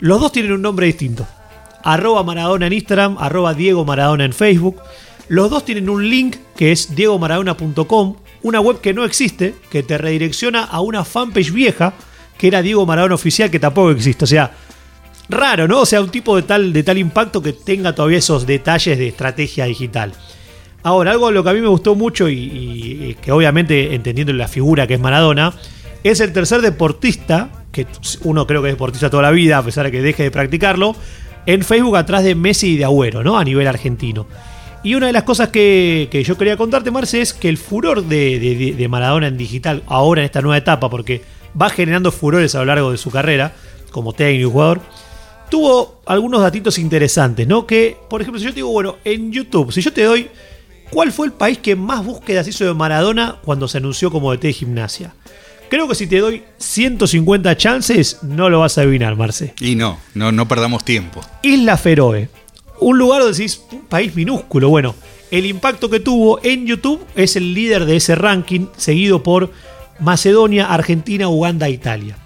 Los 0.00 0.20
dos 0.20 0.32
tienen 0.32 0.52
un 0.52 0.62
nombre 0.62 0.86
distinto 0.86 1.26
arroba 1.84 2.22
Maradona 2.22 2.66
en 2.66 2.72
Instagram, 2.72 3.16
arroba 3.20 3.54
Diego 3.54 3.84
Maradona 3.84 4.24
en 4.24 4.32
Facebook. 4.32 4.80
Los 5.28 5.50
dos 5.50 5.64
tienen 5.64 5.88
un 5.88 6.08
link 6.08 6.36
que 6.56 6.72
es 6.72 6.96
diegomaradona.com, 6.96 8.16
una 8.42 8.60
web 8.60 8.80
que 8.80 8.92
no 8.92 9.04
existe, 9.04 9.54
que 9.70 9.82
te 9.82 9.98
redirecciona 9.98 10.64
a 10.64 10.80
una 10.80 11.04
fanpage 11.04 11.52
vieja, 11.52 11.92
que 12.38 12.48
era 12.48 12.62
Diego 12.62 12.84
Maradona 12.84 13.14
Oficial, 13.14 13.50
que 13.50 13.60
tampoco 13.60 13.90
existe. 13.90 14.24
O 14.24 14.26
sea, 14.26 14.52
raro, 15.28 15.68
¿no? 15.68 15.80
O 15.80 15.86
sea, 15.86 16.00
un 16.00 16.10
tipo 16.10 16.36
de 16.36 16.42
tal, 16.42 16.72
de 16.72 16.82
tal 16.82 16.98
impacto 16.98 17.42
que 17.42 17.52
tenga 17.52 17.94
todavía 17.94 18.18
esos 18.18 18.46
detalles 18.46 18.98
de 18.98 19.08
estrategia 19.08 19.66
digital. 19.66 20.12
Ahora, 20.82 21.12
algo 21.12 21.30
lo 21.30 21.44
que 21.44 21.50
a 21.50 21.54
mí 21.54 21.60
me 21.60 21.68
gustó 21.68 21.94
mucho 21.94 22.28
y 22.28 23.16
que 23.22 23.32
obviamente 23.32 23.94
entendiendo 23.94 24.32
la 24.34 24.48
figura 24.48 24.86
que 24.86 24.94
es 24.94 25.00
Maradona, 25.00 25.54
es 26.02 26.20
el 26.20 26.32
tercer 26.34 26.60
deportista, 26.60 27.63
que 27.74 27.86
uno 28.22 28.46
creo 28.46 28.62
que 28.62 28.68
es 28.68 28.74
deportista 28.74 29.10
toda 29.10 29.24
la 29.24 29.30
vida, 29.32 29.58
a 29.58 29.62
pesar 29.62 29.84
de 29.84 29.92
que 29.92 30.00
deje 30.00 30.22
de 30.22 30.30
practicarlo, 30.30 30.96
en 31.44 31.62
Facebook 31.62 31.96
atrás 31.96 32.24
de 32.24 32.34
Messi 32.34 32.74
y 32.74 32.76
de 32.78 32.84
Agüero, 32.84 33.22
¿no? 33.22 33.36
A 33.36 33.44
nivel 33.44 33.66
argentino. 33.66 34.26
Y 34.82 34.94
una 34.94 35.08
de 35.08 35.12
las 35.12 35.24
cosas 35.24 35.48
que, 35.48 36.22
yo 36.24 36.38
quería 36.38 36.56
contarte, 36.56 36.90
Marce, 36.90 37.20
es 37.20 37.34
que 37.34 37.48
el 37.48 37.58
furor 37.58 38.04
de, 38.04 38.86
Maradona 38.88 39.26
en 39.26 39.36
digital, 39.36 39.82
ahora 39.86 40.20
en 40.20 40.26
esta 40.26 40.40
nueva 40.40 40.58
etapa, 40.58 40.88
porque 40.88 41.22
va 41.60 41.68
generando 41.70 42.12
furores 42.12 42.54
a 42.54 42.60
lo 42.60 42.66
largo 42.66 42.92
de 42.92 42.98
su 42.98 43.10
carrera, 43.10 43.52
como 43.90 44.12
técnico 44.12 44.48
y 44.48 44.52
jugador, 44.52 44.80
tuvo 45.50 46.00
algunos 46.06 46.42
datitos 46.42 46.78
interesantes, 46.78 47.46
¿no? 47.46 47.66
Que, 47.66 47.96
por 48.08 48.20
ejemplo, 48.20 48.38
si 48.38 48.44
yo 48.44 48.50
te 48.50 48.56
digo, 48.56 48.70
bueno, 48.70 48.96
en 49.04 49.32
YouTube, 49.32 49.72
si 49.72 49.80
yo 49.80 49.92
te 49.92 50.04
doy, 50.04 50.28
¿cuál 50.90 51.12
fue 51.12 51.26
el 51.26 51.32
país 51.32 51.58
que 51.58 51.76
más 51.76 52.04
búsquedas 52.04 52.46
hizo 52.46 52.64
de 52.64 52.74
Maradona 52.74 53.36
cuando 53.42 53.68
se 53.68 53.78
anunció 53.78 54.10
como 54.10 54.32
DT 54.32 54.42
de 54.42 54.52
gimnasia? 54.52 55.14
Creo 55.74 55.88
que 55.88 55.96
si 55.96 56.06
te 56.06 56.20
doy 56.20 56.44
150 56.58 57.56
chances, 57.56 58.18
no 58.22 58.48
lo 58.48 58.60
vas 58.60 58.78
a 58.78 58.82
adivinar, 58.82 59.16
Marce. 59.16 59.54
Y 59.58 59.74
no, 59.74 59.98
no, 60.14 60.30
no 60.30 60.46
perdamos 60.46 60.84
tiempo. 60.84 61.20
Isla 61.42 61.76
Feroe. 61.76 62.28
Un 62.78 62.96
lugar 62.96 63.22
donde 63.22 63.36
decís, 63.36 63.60
un 63.72 63.80
país 63.80 64.14
minúsculo. 64.14 64.68
Bueno, 64.68 64.94
el 65.32 65.46
impacto 65.46 65.90
que 65.90 65.98
tuvo 65.98 66.38
en 66.44 66.64
YouTube 66.64 67.04
es 67.16 67.34
el 67.34 67.54
líder 67.54 67.86
de 67.86 67.96
ese 67.96 68.14
ranking, 68.14 68.68
seguido 68.76 69.24
por 69.24 69.50
Macedonia, 69.98 70.72
Argentina, 70.72 71.26
Uganda 71.26 71.68
Italia. 71.68 72.18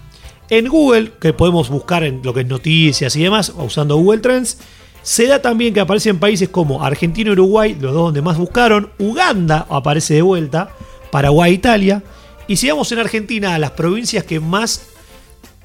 En 0.51 0.67
Google, 0.67 1.13
que 1.19 1.33
podemos 1.33 1.69
buscar 1.69 2.03
en 2.03 2.21
lo 2.23 2.35
que 2.35 2.41
es 2.41 2.47
noticias 2.47 3.15
y 3.15 3.23
demás, 3.23 3.51
usando 3.57 3.97
Google 3.97 4.21
Trends, 4.21 4.59
se 5.01 5.25
da 5.25 5.41
también 5.41 5.73
que 5.73 5.79
aparecen 5.79 6.19
países 6.19 6.49
como 6.49 6.83
Argentina 6.83 7.31
y 7.31 7.33
Uruguay, 7.33 7.75
los 7.81 7.93
dos 7.95 8.03
donde 8.03 8.21
más 8.21 8.37
buscaron, 8.37 8.91
Uganda 8.99 9.65
aparece 9.71 10.13
de 10.13 10.21
vuelta, 10.21 10.69
Paraguay, 11.09 11.53
Italia, 11.53 12.03
y 12.49 12.57
si 12.57 12.67
vamos 12.67 12.91
en 12.91 12.97
Argentina 12.97 13.53
a 13.53 13.59
las 13.59 13.71
provincias 13.71 14.23
que 14.23 14.39
más 14.39 14.87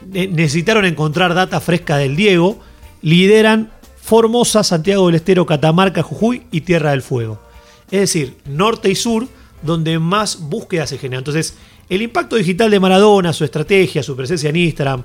necesitaron 0.07 0.85
encontrar 0.85 1.33
data 1.33 1.59
fresca 1.59 1.97
del 1.97 2.14
Diego, 2.14 2.61
lideran 3.00 3.73
Formosa, 4.03 4.62
Santiago 4.62 5.07
del 5.07 5.14
Estero, 5.14 5.47
Catamarca, 5.47 6.03
Jujuy 6.03 6.43
y 6.50 6.61
Tierra 6.61 6.91
del 6.91 7.00
Fuego. 7.00 7.41
Es 7.91 8.00
decir, 8.00 8.37
norte 8.45 8.91
y 8.91 8.97
sur, 8.97 9.26
donde 9.62 9.99
más 9.99 10.38
búsquedas 10.38 10.91
se 10.91 10.99
generan. 10.99 11.23
Entonces, 11.23 11.57
el 11.88 12.03
impacto 12.03 12.37
digital 12.37 12.71
de 12.71 12.81
Maradona, 12.81 13.33
su 13.33 13.45
estrategia, 13.45 14.03
su 14.03 14.14
presencia 14.14 14.50
en 14.50 14.57
Instagram, 14.57 15.05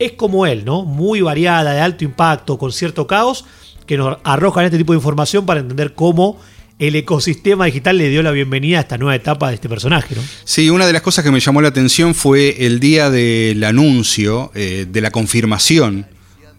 es 0.00 0.10
como 0.14 0.44
él, 0.44 0.64
¿no? 0.64 0.82
Muy 0.82 1.20
variada, 1.20 1.72
de 1.72 1.82
alto 1.82 2.02
impacto, 2.02 2.58
con 2.58 2.72
cierto 2.72 3.06
caos, 3.06 3.44
que 3.86 3.96
nos 3.96 4.18
arrojan 4.24 4.64
este 4.64 4.78
tipo 4.78 4.92
de 4.92 4.98
información 4.98 5.46
para 5.46 5.60
entender 5.60 5.94
cómo 5.94 6.40
el 6.78 6.94
ecosistema 6.94 7.64
digital 7.66 7.96
le 7.96 8.10
dio 8.10 8.22
la 8.22 8.32
bienvenida 8.32 8.78
a 8.78 8.80
esta 8.82 8.98
nueva 8.98 9.14
etapa 9.14 9.48
de 9.48 9.54
este 9.54 9.68
personaje. 9.68 10.14
¿no? 10.14 10.22
Sí, 10.44 10.68
una 10.68 10.86
de 10.86 10.92
las 10.92 11.02
cosas 11.02 11.24
que 11.24 11.30
me 11.30 11.40
llamó 11.40 11.62
la 11.62 11.68
atención 11.68 12.14
fue 12.14 12.66
el 12.66 12.80
día 12.80 13.10
del 13.10 13.64
anuncio, 13.64 14.52
eh, 14.54 14.86
de 14.88 15.00
la 15.00 15.10
confirmación 15.10 16.06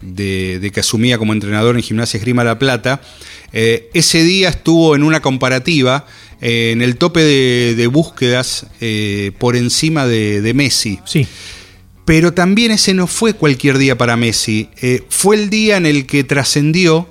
de, 0.00 0.70
que 0.72 0.80
asumía 0.80 1.18
como 1.18 1.32
entrenador 1.32 1.76
en 1.76 1.82
Gimnasia 1.82 2.18
Esgrima 2.18 2.42
La 2.42 2.58
Plata. 2.58 3.00
Eh, 3.52 3.90
ese 3.94 4.24
día 4.24 4.48
estuvo 4.48 4.96
en 4.96 5.04
una 5.04 5.20
comparativa 5.20 6.04
eh, 6.40 6.70
en 6.72 6.82
el 6.82 6.96
tope 6.96 7.22
de, 7.22 7.86
búsquedas 7.86 8.66
por 9.38 9.54
encima 9.54 10.06
de, 10.06 10.40
de, 10.40 10.54
Messi. 10.54 10.98
Sí. 11.04 11.26
Pero 12.04 12.32
también 12.32 12.72
ese 12.72 12.92
no 12.92 13.06
fue 13.06 13.34
cualquier 13.34 13.78
día 13.78 13.96
para 13.96 14.16
Messi. 14.16 14.68
fue 15.08 15.36
el 15.36 15.50
día 15.50 15.76
en 15.76 15.86
el 15.86 16.06
que 16.06 16.24
trascendió 16.24 17.08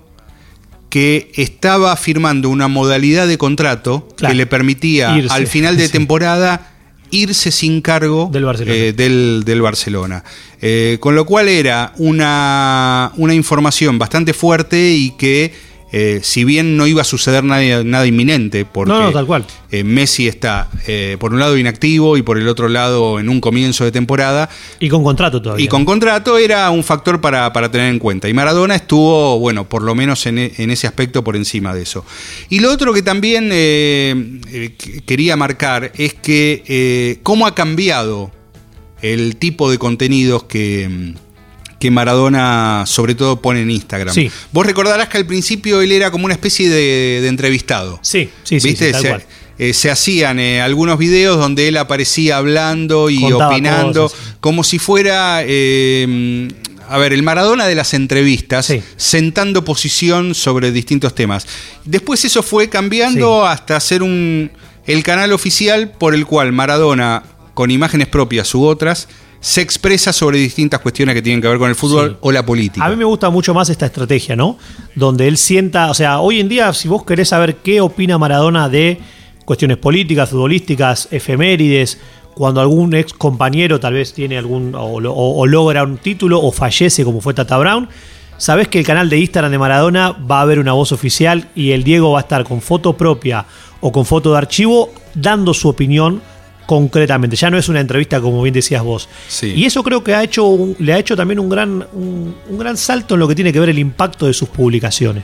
que 0.90 1.32
estaba 1.36 1.96
firmando 1.96 2.50
una 2.50 2.68
modalidad 2.68 3.28
de 3.28 3.38
contrato 3.38 4.08
que 4.18 4.34
le 4.34 4.46
permitía 4.46 5.14
al 5.14 5.48
final 5.48 5.78
de 5.78 5.90
temporada 5.90 6.74
irse 7.12 7.52
sin 7.52 7.82
cargo 7.82 8.30
del 8.32 8.46
Barcelona. 8.46 8.76
Eh, 8.76 8.94
eh, 10.62 10.98
con 11.00 11.16
lo 11.16 11.26
cual 11.26 11.48
era 11.48 11.94
una, 11.98 13.12
una 13.18 13.34
información 13.34 13.98
bastante 13.98 14.34
fuerte 14.34 14.92
y 14.92 15.12
que 15.12 15.54
eh, 15.92 16.20
si 16.22 16.44
bien 16.44 16.76
no 16.76 16.86
iba 16.86 17.02
a 17.02 17.06
suceder 17.06 17.46
nada, 17.46 17.84
nada 17.84 18.06
inminente, 18.06 18.66
porque 18.66 18.94
tal 19.14 19.26
cual. 19.26 19.46
Eh, 19.72 19.84
Messi 19.84 20.28
está 20.28 20.70
eh, 20.86 21.16
por 21.20 21.34
un 21.34 21.40
lado 21.40 21.58
inactivo 21.58 22.18
y 22.18 22.24
por 22.24 22.38
el 22.38 22.48
otro 22.50 22.68
lado 22.68 23.20
en 23.20 23.30
un 23.30 23.40
comienzo 23.40 23.86
de 23.86 23.92
temporada. 23.92 24.50
Y 24.80 24.90
con 24.90 25.04
contrato 25.04 25.42
todavía. 25.42 25.64
Y 25.64 25.70
con 25.70 25.86
contrato 25.86 26.38
era 26.38 26.70
un 26.72 26.84
factor 26.84 27.22
para, 27.22 27.52
tener 27.72 27.90
en 27.90 28.00
cuenta. 28.00 28.28
Y 28.28 28.34
Maradona 28.34 28.76
estuvo, 28.76 29.40
bueno, 29.40 29.70
por 29.70 29.82
lo 29.82 29.96
menos 29.96 30.26
en, 30.26 30.38
en, 30.40 30.72
ese 30.72 30.88
aspecto 30.88 31.24
por 31.24 31.38
encima 31.38 31.74
de 31.74 31.84
eso. 31.84 32.04
Y 32.50 32.60
lo 32.60 32.72
otro 32.72 32.94
que 32.94 33.02
también 33.02 33.50
quería 35.06 35.38
marcar 35.38 35.94
es 35.98 36.14
que 36.16 37.20
cómo 37.24 37.48
ha 37.48 37.56
cambiado 37.56 38.32
el 39.02 39.38
tipo 39.38 39.72
de 39.72 39.78
contenidos 39.78 40.44
que 40.44 41.16
que 41.80 41.92
Maradona 41.92 42.84
sobre 42.88 43.16
todo 43.16 43.42
pone 43.42 43.62
en 43.62 43.72
Instagram. 43.72 44.16
Vos 44.52 44.66
recordarás 44.66 45.10
que 45.10 45.18
al 45.18 45.26
principio 45.26 45.82
él 45.82 45.92
era 45.92 46.12
como 46.12 46.26
una 46.26 46.34
especie 46.34 46.70
de, 46.70 47.28
entrevistado. 47.28 48.00
Sí, 48.02 48.30
sí, 48.44 48.60
sí. 48.60 48.76
se, 48.76 48.94
eh, 49.60 49.74
se, 49.74 49.90
hacían 49.90 50.40
eh, 50.40 50.62
algunos 50.62 50.98
videos 50.98 51.38
donde 51.38 51.68
él 51.68 51.78
aparecía 51.78 52.38
hablando 52.38 53.10
y 53.10 53.24
opinando, 53.32 54.12
como 54.40 54.64
si 54.64 54.80
fuera... 54.80 55.42
Eh, 55.46 56.48
a 56.90 56.98
ver, 56.98 57.12
el 57.12 57.22
Maradona 57.22 57.68
de 57.68 57.76
las 57.76 57.94
entrevistas, 57.94 58.74
sentando 58.96 59.66
posición 59.66 60.34
sobre 60.34 60.72
distintos 60.72 61.14
temas. 61.14 61.46
Después 61.84 62.24
eso 62.24 62.42
fue 62.44 62.70
cambiando 62.70 63.46
hasta 63.46 63.76
hacer 63.76 64.04
un, 64.04 64.50
el 64.86 65.04
canal 65.04 65.34
oficial 65.34 65.92
por 65.92 66.16
el 66.16 66.26
cual 66.26 66.54
Maradona, 66.54 67.24
con 67.54 67.72
imágenes 67.72 68.08
propias 68.08 68.56
u 68.56 68.64
otras, 68.64 69.10
se 69.40 69.62
expresa 69.62 70.12
sobre 70.12 70.40
distintas 70.40 70.80
cuestiones 70.80 71.16
que 71.16 71.22
tienen 71.22 71.42
que 71.42 71.48
ver 71.48 71.58
con 71.58 71.70
el 71.70 71.76
fútbol 71.76 72.18
o 72.22 72.32
la 72.32 72.46
política. 72.46 72.86
A 72.86 72.90
mí 72.90 72.96
me 72.96 73.06
gusta 73.06 73.30
mucho 73.30 73.54
más 73.54 73.70
esta 73.70 73.86
estrategia, 73.86 74.36
¿no? 74.36 74.58
Donde 74.96 75.28
él 75.28 75.38
sienta, 75.38 75.90
o 75.90 75.94
sea, 75.94 76.20
hoy 76.20 76.40
en 76.40 76.50
día, 76.50 76.74
si 76.74 76.88
vos 76.88 77.06
querés 77.06 77.30
saber 77.30 77.58
qué 77.58 77.82
opina 77.82 78.18
Maradona 78.18 78.70
de 78.70 79.00
cuestiones 79.46 79.78
políticas, 79.78 80.30
futbolísticas, 80.30 81.08
efemérides, 81.12 82.00
cuando 82.34 82.62
algún 82.62 82.94
ex 82.94 83.14
compañero 83.14 83.80
tal 83.80 83.94
vez 83.94 84.14
tiene 84.14 84.38
algún, 84.38 84.74
o, 84.76 85.46
logra 85.48 85.84
un 85.84 85.98
título, 85.98 86.40
o 86.42 86.52
fallece 86.52 87.04
como 87.04 87.22
fue 87.22 87.34
Tata 87.34 87.58
Brown, 87.58 87.90
sabés 88.38 88.68
que 88.68 88.80
el 88.80 88.86
canal 88.86 89.10
de 89.10 89.18
Instagram 89.18 89.52
de 89.52 89.58
Maradona 89.58 90.12
va 90.12 90.40
a 90.40 90.42
haber 90.42 90.60
una 90.60 90.74
voz 90.74 90.92
oficial 90.92 91.48
y 91.56 91.72
el 91.72 91.84
Diego 91.84 92.12
va 92.12 92.20
a 92.20 92.22
estar 92.22 92.44
con 92.44 92.62
foto 92.62 92.96
propia 92.96 93.46
o 93.82 93.92
con 93.92 94.06
foto 94.06 94.32
de 94.32 94.38
archivo 94.38 94.92
dando 95.16 95.54
su 95.54 95.68
opinión 95.70 96.22
concretamente. 96.68 97.36
Ya 97.36 97.50
no 97.50 97.58
es 97.58 97.70
una 97.70 97.80
entrevista 97.80 98.22
como 98.22 98.44
bien 98.44 98.54
decías 98.54 98.84
vos. 98.84 99.10
Y 99.42 99.66
eso 99.66 99.82
creo 99.82 100.04
que 100.04 100.14
ha 100.14 100.22
hecho 100.22 100.76
le 100.78 100.94
ha 100.94 101.00
hecho 101.00 101.16
también 101.16 101.40
un 101.40 101.50
gran, 101.50 101.88
un, 101.94 102.36
gran 102.52 102.78
salto 102.78 103.16
en 103.16 103.22
lo 103.22 103.28
que 103.28 103.34
tiene 103.34 103.52
que 103.52 103.60
ver 103.60 103.70
el 103.70 103.80
impacto 103.80 104.28
de 104.28 104.34
sus 104.34 104.50
publicaciones. 104.50 105.24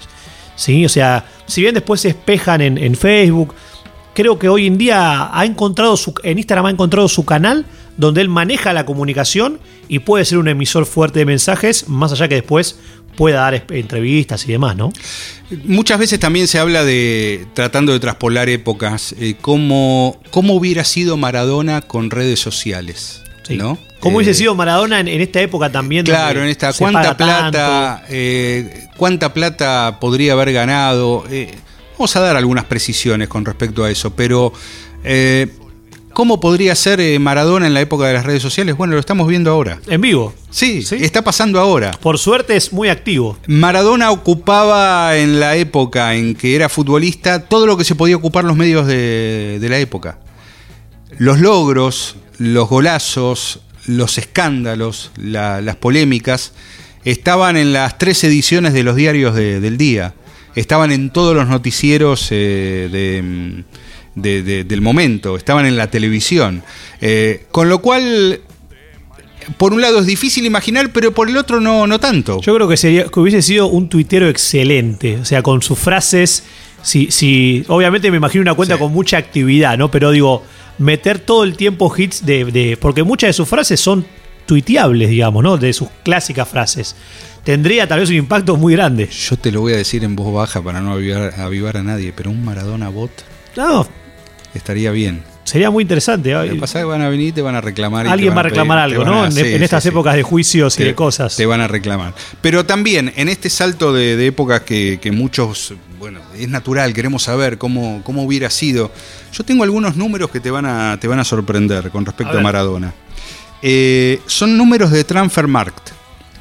¿Sí? 0.55 0.85
O 0.85 0.89
sea, 0.89 1.25
si 1.45 1.61
bien 1.61 1.75
después 1.75 2.01
se 2.01 2.09
espejan 2.09 2.61
en, 2.61 2.95
Facebook, 2.95 3.53
creo 4.13 4.39
que 4.39 4.49
hoy 4.49 4.67
en 4.67 4.77
día 4.77 5.37
ha 5.37 5.45
encontrado 5.45 5.97
su, 5.97 6.13
en 6.23 6.37
Instagram 6.37 6.67
ha 6.67 6.71
encontrado 6.71 7.07
su 7.07 7.25
canal 7.25 7.65
donde 7.97 8.21
él 8.21 8.29
maneja 8.29 8.73
la 8.73 8.85
comunicación 8.85 9.59
y 9.87 9.99
puede 9.99 10.25
ser 10.25 10.37
un 10.37 10.47
emisor 10.47 10.85
fuerte 10.85 11.19
de 11.19 11.25
mensajes, 11.25 11.89
más 11.89 12.11
allá 12.11 12.27
que 12.27 12.35
después 12.35 12.79
pueda 13.15 13.41
dar 13.41 13.65
entrevistas 13.69 14.47
y 14.47 14.51
demás, 14.51 14.75
¿no? 14.75 14.91
Muchas 15.65 15.99
veces 15.99 16.19
también 16.19 16.47
se 16.47 16.59
habla 16.59 16.83
de, 16.83 17.45
tratando 17.53 17.93
de 17.93 17.99
traspolar 17.99 18.49
épocas, 18.49 19.15
eh, 19.19 19.35
cómo, 19.39 20.19
hubiera 20.31 20.83
sido 20.83 21.17
Maradona 21.17 21.81
con 21.81 22.09
redes 22.09 22.39
sociales. 22.39 23.21
Sí. 23.43 23.57
¿no? 23.57 23.77
¿Cómo 23.99 24.19
Eh, 24.19 24.23
hubiese 24.23 24.37
sido 24.37 24.55
Maradona 24.55 24.99
en, 24.99 25.07
en 25.07 25.21
esta 25.21 25.41
época 25.41 25.71
también? 25.71 26.05
Claro, 26.05 26.41
en 26.41 26.49
esta, 26.49 26.71
¿cuánta 26.73 27.17
plata, 27.17 28.03
eh, 28.09 28.87
cuánta 28.97 29.33
plata 29.33 29.97
podría 29.99 30.33
haber 30.33 30.53
ganado? 30.53 31.25
Eh, 31.29 31.53
vamos 31.97 32.15
a 32.15 32.19
dar 32.21 32.35
algunas 32.35 32.65
precisiones 32.65 33.27
con 33.27 33.45
respecto 33.45 33.83
a 33.83 33.91
eso, 33.91 34.15
pero 34.15 34.53
eh, 35.03 35.47
¿cómo 36.13 36.39
podría 36.39 36.75
ser 36.75 36.99
eh, 36.99 37.17
Maradona 37.19 37.67
en 37.67 37.73
la 37.73 37.81
época 37.81 38.05
de 38.05 38.13
las 38.13 38.25
redes 38.25 38.41
sociales? 38.41 38.75
Bueno, 38.77 38.93
lo 38.93 38.99
estamos 38.99 39.27
viendo 39.27 39.51
ahora. 39.51 39.79
En 39.87 40.01
vivo. 40.01 40.33
Sí, 40.49 40.81
Sí. 40.83 40.97
está 41.01 41.21
pasando 41.23 41.59
ahora. 41.59 41.91
Por 42.01 42.17
suerte 42.17 42.55
es 42.55 42.71
muy 42.73 42.89
activo. 42.89 43.37
Maradona 43.47 44.11
ocupaba 44.11 45.17
en 45.17 45.39
la 45.39 45.55
época 45.55 46.15
en 46.15 46.35
que 46.35 46.55
era 46.55 46.69
futbolista 46.69 47.45
todo 47.45 47.65
lo 47.67 47.77
que 47.77 47.83
se 47.83 47.95
podía 47.95 48.15
ocupar 48.15 48.43
los 48.45 48.55
medios 48.57 48.87
de, 48.87 49.57
de 49.59 49.69
la 49.69 49.79
época. 49.79 50.19
Los 51.17 51.39
logros, 51.39 52.15
los 52.37 52.67
golazos, 52.69 53.59
los 53.85 54.17
escándalos, 54.17 55.11
la- 55.17 55.61
las 55.61 55.75
polémicas, 55.75 56.53
estaban 57.05 57.57
en 57.57 57.73
las 57.73 57.97
tres 57.97 58.23
ediciones 58.23 58.73
de 58.73 58.83
los 58.83 58.95
diarios 58.95 59.35
de- 59.35 59.59
del 59.59 59.77
día. 59.77 60.13
Estaban 60.55 60.91
en 60.91 61.09
todos 61.09 61.35
los 61.35 61.47
noticieros 61.47 62.27
eh, 62.31 62.87
de, 62.91 63.21
mm, 63.23 63.63
de- 64.15 64.43
de- 64.43 64.63
del 64.63 64.81
momento, 64.81 65.35
estaban 65.37 65.65
en 65.65 65.75
la 65.77 65.89
televisión. 65.89 66.63
Eh, 67.01 67.45
con 67.51 67.69
lo 67.69 67.79
cual, 67.79 68.41
por 69.57 69.73
un 69.73 69.81
lado 69.81 69.99
es 69.99 70.05
difícil 70.05 70.45
imaginar, 70.45 70.91
pero 70.93 71.13
por 71.13 71.29
el 71.29 71.37
otro 71.37 71.59
no, 71.59 71.85
no 71.87 71.99
tanto. 71.99 72.39
Yo 72.41 72.55
creo 72.55 72.67
que, 72.67 72.77
sería, 72.77 73.05
que 73.05 73.19
hubiese 73.19 73.41
sido 73.41 73.67
un 73.67 73.89
tuitero 73.89 74.29
excelente. 74.29 75.17
O 75.17 75.25
sea, 75.25 75.41
con 75.41 75.61
sus 75.61 75.77
frases. 75.79 76.43
Si, 76.81 77.11
si, 77.11 77.63
obviamente 77.69 78.11
me 78.11 78.17
imagino 78.17 78.41
una 78.41 78.55
cuenta 78.55 78.75
Sí. 78.75 78.79
con 78.81 78.91
mucha 78.91 79.17
actividad, 79.17 79.77
¿no? 79.77 79.89
Pero 79.89 80.11
digo, 80.11 80.43
meter 80.79 81.17
todo 81.19 81.43
el 81.45 81.55
tiempo 81.55 81.93
hits 81.95 82.25
de. 82.25 82.45
de- 82.45 82.77
porque 82.77 83.03
muchas 83.03 83.29
de 83.29 83.33
sus 83.33 83.47
frases 83.47 83.79
son 83.79 84.05
tuiteables, 84.45 85.09
digamos, 85.09 85.41
¿no? 85.43 85.57
De 85.57 85.71
sus 85.71 85.87
clásicas 86.03 86.47
frases. 86.47 86.95
Tendría 87.45 87.87
tal 87.87 88.01
vez 88.01 88.09
un 88.09 88.15
impacto 88.15 88.55
muy 88.57 88.73
grande. 88.73 89.07
Yo 89.07 89.37
te 89.37 89.51
lo 89.51 89.61
voy 89.61 89.73
a 89.73 89.77
decir 89.77 90.03
en 90.03 90.15
voz 90.17 90.33
baja 90.33 90.61
para 90.61 90.81
no 90.81 90.91
avivar, 90.93 91.33
avivar 91.39 91.77
a 91.77 91.83
nadie, 91.83 92.11
pero 92.15 92.29
un 92.31 92.43
Maradona 92.43 92.89
bot 92.89 93.11
No, 93.55 93.87
estaría 94.53 94.91
bien. 94.91 95.23
sería 95.43 95.69
muy 95.69 95.81
interesante. 95.81 96.31
Lo 96.31 96.43
que 96.43 96.55
pasa 96.55 96.79
es 96.79 96.83
que 96.85 96.89
van 96.89 97.01
a 97.01 97.09
venir 97.09 97.27
y 97.29 97.31
te 97.31 97.41
van 97.41 97.55
a 97.55 97.61
reclamar. 97.61 98.07
Alguien 98.07 98.35
va 98.35 98.39
a 98.39 98.43
reclamar 98.43 98.77
pedir- 98.87 98.99
algo, 99.01 99.05
¿no? 99.11 99.23
a- 99.23 99.25
En, 99.27 99.31
sí, 99.31 99.39
en 99.41 99.57
sí, 99.57 99.63
estas 99.63 99.83
sí. 99.83 99.89
épocas 99.89 100.15
de 100.15 100.23
juicios 100.23 100.79
y 100.79 100.83
de 100.83 100.95
cosas. 100.95 101.35
Te 101.35 101.45
van 101.45 101.61
a 101.61 101.67
reclamar. 101.67 102.13
Pero 102.41 102.65
también 102.65 103.11
en 103.15 103.29
este 103.29 103.49
salto 103.49 103.93
de, 103.93 104.15
de 104.15 104.27
épocas 104.27 104.61
que, 104.61 104.99
que 105.01 105.11
muchos, 105.11 105.73
bueno, 105.99 106.19
es 106.37 106.47
natural, 106.49 106.93
queremos 106.93 107.23
saber 107.23 107.57
cómo, 107.57 108.01
cómo 108.03 108.23
hubiera 108.23 108.49
sido. 108.49 108.91
Yo 109.33 109.43
tengo 109.43 109.63
algunos 109.63 109.95
números 109.95 110.29
que 110.29 110.39
te 110.39 110.49
van 110.51 110.65
a, 110.65 110.97
te 110.99 111.07
van 111.07 111.19
a 111.19 111.23
sorprender 111.23 111.89
con 111.91 112.05
respecto 112.05 112.37
A. 112.37 112.41
Maradona. 112.41 112.93
Eh, 113.61 114.19
son 114.25 114.57
números 114.57 114.91
de 114.91 115.03
Transfermarkt. 115.03 115.89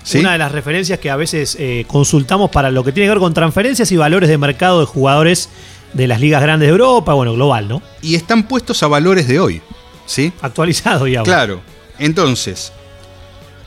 ¿sí? 0.03 0.19
Una 0.19 0.33
de 0.33 0.39
las 0.39 0.51
referencias 0.53 0.99
que 0.99 1.11
a 1.11 1.17
veces 1.17 1.57
eh, 1.61 1.85
consultamos 1.87 2.51
para 2.51 2.71
lo 2.71 2.83
que 2.83 2.91
tiene 2.93 3.07
que 3.07 3.11
ver 3.11 3.19
con 3.21 3.33
transferencias 3.35 3.93
y 3.93 3.97
valores 3.97 4.29
de 4.29 4.39
mercado 4.39 4.81
de 4.81 4.87
jugadores 4.87 5.49
de 5.93 6.07
las 6.09 6.21
ligas 6.21 6.43
grandes 6.43 6.67
de 6.69 6.73
Europa, 6.73 7.13
bueno, 7.15 7.35
global, 7.35 7.69
¿no? 7.69 7.83
Y 8.01 8.15
están 8.15 8.45
puestos 8.45 8.83
a 8.83 8.87
valores 8.89 9.29
de 9.29 9.39
hoy. 9.41 9.61
¿Sí? 10.07 10.33
Actualizado, 10.43 11.05
digamos. 11.05 11.29
Claro. 11.29 11.61
Entonces, 11.99 12.73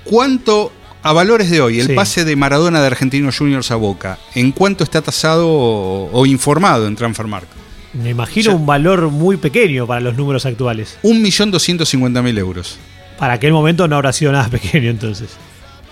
¿cuánto 0.04 0.72
a 1.04 1.14
valores 1.14 1.50
de 1.50 1.62
hoy 1.62 1.80
el 1.80 1.88
Sí. 1.88 1.94
pase 1.94 2.26
de 2.26 2.36
Maradona 2.36 2.82
de 2.82 2.88
Argentinos 2.88 3.38
Juniors 3.38 3.72
a 3.72 3.76
Boca? 3.76 4.18
¿En 4.34 4.52
cuánto 4.52 4.84
está 4.84 5.02
tasado 5.02 5.48
o, 5.50 6.10
o 6.12 6.26
informado 6.26 6.88
en 6.88 6.96
Transfermarkt? 6.96 7.48
Me 7.94 8.10
imagino 8.10 8.52
Ya. 8.52 8.56
un 8.56 8.66
valor 8.66 9.10
muy 9.10 9.38
pequeño 9.38 9.88
para 9.88 10.02
los 10.02 10.16
números 10.18 10.46
actuales. 10.46 10.98
1.250.000 11.04 12.38
euros. 12.40 12.78
Para 13.18 13.34
aquel 13.34 13.54
momento 13.54 13.88
no 13.88 13.96
habrá 13.96 14.12
sido 14.12 14.32
nada 14.32 14.50
pequeño 14.50 14.90
entonces. 14.90 15.30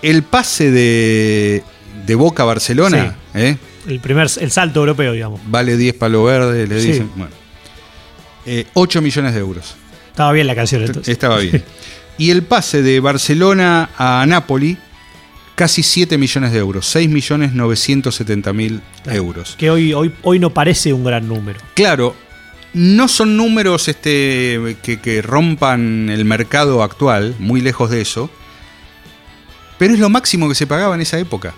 El 0.02 0.22
pase 0.22 0.70
de, 0.70 1.62
de 2.06 2.14
Boca 2.14 2.42
a 2.42 2.46
Barcelona 2.46 3.16
¿eh? 3.34 3.56
El 3.86 4.00
primer, 4.00 4.28
el 4.40 4.50
salto 4.50 4.80
europeo, 4.80 5.12
digamos. 5.12 5.40
vale 5.46 5.76
10 5.76 5.94
palos 5.94 6.24
verdes, 6.26 6.68
le 6.68 6.80
Sí. 6.80 6.88
dicen. 6.88 7.10
Bueno. 7.16 7.32
Eh, 8.46 8.66
8 8.74 9.00
millones 9.02 9.34
de 9.34 9.40
euros. 9.40 9.74
Estaba 10.10 10.32
bien 10.32 10.46
la 10.46 10.54
canción 10.54 10.82
entonces. 10.82 11.08
Estaba 11.12 11.38
bien. 11.38 11.62
Y 12.16 12.30
el 12.30 12.44
pase 12.44 12.80
de 12.82 13.00
Barcelona 13.00 13.90
a 13.98 14.24
Napoli, 14.28 14.78
casi 15.56 15.82
7 15.82 16.16
millones 16.16 16.52
de 16.52 16.58
euros. 16.60 16.86
6 16.86 17.08
millones 17.10 17.52
970 17.54 18.52
mil 18.52 18.80
euros. 19.06 19.56
Que 19.58 19.68
hoy, 19.70 19.92
hoy, 19.92 20.12
hoy 20.22 20.38
no 20.38 20.50
parece 20.50 20.92
un 20.92 21.02
gran 21.02 21.26
número. 21.26 21.58
Claro, 21.74 22.14
no 22.72 23.08
son 23.08 23.36
números 23.36 23.88
este, 23.88 24.76
que, 24.84 25.00
que 25.00 25.22
rompan 25.22 26.08
el 26.08 26.24
mercado 26.24 26.84
actual, 26.84 27.34
muy 27.40 27.60
lejos 27.60 27.90
de 27.90 28.00
eso. 28.02 28.30
Pero 29.76 29.94
es 29.94 29.98
lo 29.98 30.08
máximo 30.08 30.48
que 30.48 30.54
se 30.54 30.68
pagaba 30.68 30.94
en 30.94 31.00
esa 31.00 31.18
época. 31.18 31.52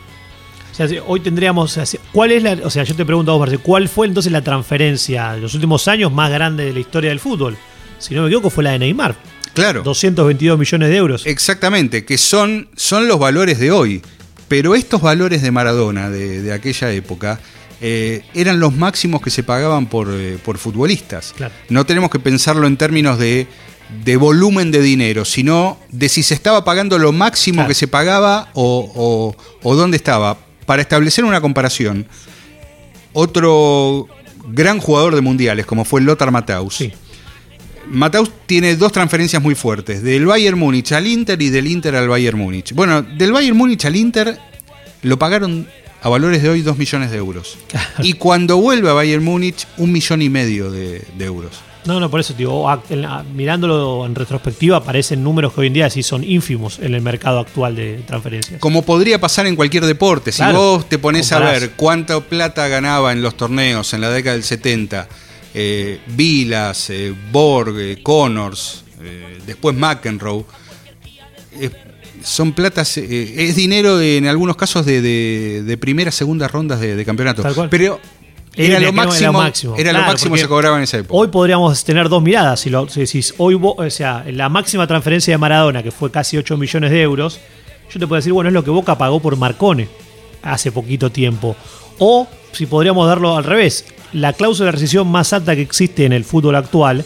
O 0.78 0.86
sea, 0.88 1.02
hoy 1.06 1.20
tendríamos. 1.20 1.78
¿Cuál 2.12 2.32
es 2.32 2.42
la.? 2.42 2.58
O 2.64 2.70
sea, 2.70 2.84
yo 2.84 2.94
te 2.94 3.04
pregunto 3.06 3.30
a 3.30 3.34
vos, 3.34 3.40
Marce, 3.40 3.58
¿cuál 3.58 3.88
fue 3.88 4.06
entonces 4.06 4.30
la 4.30 4.42
transferencia 4.42 5.32
de 5.32 5.40
los 5.40 5.54
últimos 5.54 5.88
años 5.88 6.12
más 6.12 6.30
grande 6.30 6.64
de 6.66 6.72
la 6.72 6.80
historia 6.80 7.10
del 7.10 7.20
fútbol? 7.20 7.56
Si 7.98 8.14
no 8.14 8.22
me 8.22 8.28
equivoco, 8.28 8.50
fue 8.50 8.64
la 8.64 8.72
de 8.72 8.80
Neymar. 8.80 9.16
Claro. 9.54 9.82
222 9.82 10.58
millones 10.58 10.88
de 10.90 10.96
euros. 10.96 11.26
Exactamente, 11.26 12.04
que 12.04 12.18
son, 12.18 12.68
son 12.76 13.08
los 13.08 13.18
valores 13.18 13.58
de 13.58 13.70
hoy. 13.70 14.02
Pero 14.48 14.74
estos 14.74 15.00
valores 15.00 15.40
de 15.40 15.50
Maradona 15.50 16.10
de, 16.10 16.42
de 16.42 16.52
aquella 16.52 16.92
época 16.92 17.40
eh, 17.80 18.22
eran 18.34 18.60
los 18.60 18.74
máximos 18.74 19.22
que 19.22 19.30
se 19.30 19.42
pagaban 19.42 19.86
por, 19.86 20.08
eh, 20.12 20.38
por 20.44 20.58
futbolistas. 20.58 21.32
Claro. 21.36 21.54
No 21.70 21.86
tenemos 21.86 22.10
que 22.10 22.18
pensarlo 22.20 22.66
en 22.66 22.76
términos 22.76 23.18
de, 23.18 23.46
de 24.04 24.16
volumen 24.18 24.70
de 24.70 24.82
dinero, 24.82 25.24
sino 25.24 25.78
de 25.90 26.08
si 26.10 26.22
se 26.22 26.34
estaba 26.34 26.64
pagando 26.64 26.98
lo 26.98 27.12
máximo 27.12 27.56
Claro. 27.56 27.68
que 27.68 27.74
se 27.74 27.88
pagaba 27.88 28.50
o, 28.52 28.92
o- 28.94 29.36
o 29.62 29.74
dónde 29.74 29.96
estaba. 29.96 30.36
Para 30.66 30.82
establecer 30.82 31.24
una 31.24 31.40
comparación, 31.40 32.06
otro 33.12 34.08
gran 34.48 34.78
jugador 34.78 35.14
de 35.14 35.20
mundiales, 35.20 35.66
como 35.66 35.84
fue 35.84 36.00
Lothar 36.00 36.30
Matthaus, 36.30 36.74
Sí. 36.76 36.92
Matthaus 37.88 38.32
tiene 38.46 38.74
dos 38.74 38.90
transferencias 38.90 39.40
muy 39.40 39.54
fuertes, 39.54 40.02
del 40.02 40.26
Bayern 40.26 40.58
Múnich 40.58 40.90
al 40.92 41.06
Inter 41.06 41.40
y 41.40 41.50
del 41.50 41.68
Inter 41.68 41.94
al 41.94 42.08
Bayern 42.08 42.36
Múnich. 42.36 42.72
Bueno, 42.72 43.02
del 43.02 43.32
Bayern 43.32 43.56
Múnich 43.56 43.84
al 43.84 43.94
Inter 43.94 44.38
lo 45.02 45.18
pagaron 45.20 45.68
a 46.02 46.08
valores 46.08 46.42
de 46.42 46.48
hoy 46.48 46.62
2 46.62 46.76
millones 46.78 47.12
de 47.12 47.18
euros. 47.18 47.56
Y 48.00 48.14
cuando 48.14 48.56
vuelve 48.56 48.90
a 48.90 48.92
Bayern 48.92 49.22
Múnich, 49.24 49.68
un 49.76 49.92
millón 49.92 50.20
y 50.20 50.28
medio 50.28 50.70
de, 50.72 51.04
de 51.16 51.24
euros. 51.24 51.60
No, 51.86 52.00
no, 52.00 52.10
por 52.10 52.20
eso, 52.20 52.34
digo, 52.34 52.66
mirándolo 53.34 54.04
en 54.06 54.14
retrospectiva, 54.14 54.78
aparecen 54.78 55.22
números 55.22 55.52
que 55.52 55.60
hoy 55.60 55.66
en 55.68 55.72
día 55.74 55.88
sí 55.90 56.02
son 56.02 56.24
ínfimos 56.24 56.78
en 56.80 56.94
el 56.94 57.00
mercado 57.00 57.38
actual 57.40 57.76
de 57.76 58.02
transferencias. 58.06 58.60
Como 58.60 58.82
podría 58.82 59.20
pasar 59.20 59.46
en 59.46 59.54
cualquier 59.56 59.84
deporte. 59.86 60.32
Si 60.32 60.38
Claro. 60.38 60.58
vos 60.58 60.88
te 60.88 60.98
pones 60.98 61.30
a 61.32 61.38
ver 61.38 61.72
cuánta 61.76 62.18
plata 62.20 62.66
ganaba 62.68 63.12
en 63.12 63.22
los 63.22 63.36
torneos 63.36 63.92
en 63.94 64.00
la 64.00 64.10
década 64.10 64.34
del 64.34 64.44
70, 64.44 65.08
eh, 65.54 66.00
Vilas, 66.08 66.90
eh, 66.90 67.14
Borg, 67.32 67.78
eh, 67.78 67.98
Connors, 68.02 68.82
después 69.46 69.76
McEnroe, 69.76 70.44
son 72.22 72.52
platas, 72.54 72.96
es 72.96 73.54
dinero 73.54 73.96
de- 73.98 74.16
en 74.16 74.26
algunos 74.26 74.56
casos 74.56 74.84
de, 74.84 75.00
de- 75.00 75.62
de 75.64 75.76
primera, 75.76 76.10
segunda 76.10 76.48
rondas 76.48 76.80
de, 76.80 77.04
campeonato. 77.04 77.44
Pero 77.70 78.00
Era 78.56 78.80
lo 78.80 78.92
máximo, 78.92 79.14
era 79.16 79.26
lo 79.26 79.32
máximo. 79.44 79.74
era 79.76 79.92
lo 79.92 79.98
máximo 80.12 80.34
que 80.34 80.40
se 80.40 80.48
cobraba 80.48 80.76
en 80.78 80.82
esa 80.84 80.96
época. 80.98 81.14
Hoy 81.14 81.28
podríamos 81.28 81.84
tener 81.84 82.08
dos 82.08 82.22
miradas. 82.22 82.60
Si, 82.60 82.70
lo, 82.70 82.88
si 82.88 83.00
decís, 83.00 83.34
hoy, 83.38 83.54
vo- 83.54 83.74
o 83.76 83.90
sea, 83.90 84.24
la 84.30 84.48
máxima 84.48 84.86
transferencia 84.86 85.34
de 85.34 85.38
Maradona, 85.38 85.82
que 85.82 85.90
fue 85.90 86.10
casi 86.10 86.36
8 86.38 86.56
millones 86.56 86.90
de 86.90 87.02
euros, 87.02 87.38
yo 87.92 88.00
te 88.00 88.06
puedo 88.06 88.16
decir, 88.16 88.32
bueno, 88.32 88.48
es 88.48 88.54
lo 88.54 88.64
que 88.64 88.70
Boca 88.70 88.96
pagó 88.98 89.20
por 89.20 89.36
Marcone 89.36 89.88
hace 90.42 90.72
poquito 90.72 91.10
tiempo. 91.10 91.54
O, 91.98 92.26
si 92.52 92.66
podríamos 92.66 93.06
darlo 93.08 93.36
al 93.36 93.44
revés, 93.44 93.84
la 94.12 94.32
cláusula 94.32 94.66
de 94.66 94.72
rescisión 94.72 95.08
más 95.08 95.32
alta 95.32 95.54
que 95.54 95.62
existe 95.62 96.04
en 96.04 96.12
el 96.12 96.24
fútbol 96.24 96.56
actual 96.56 97.04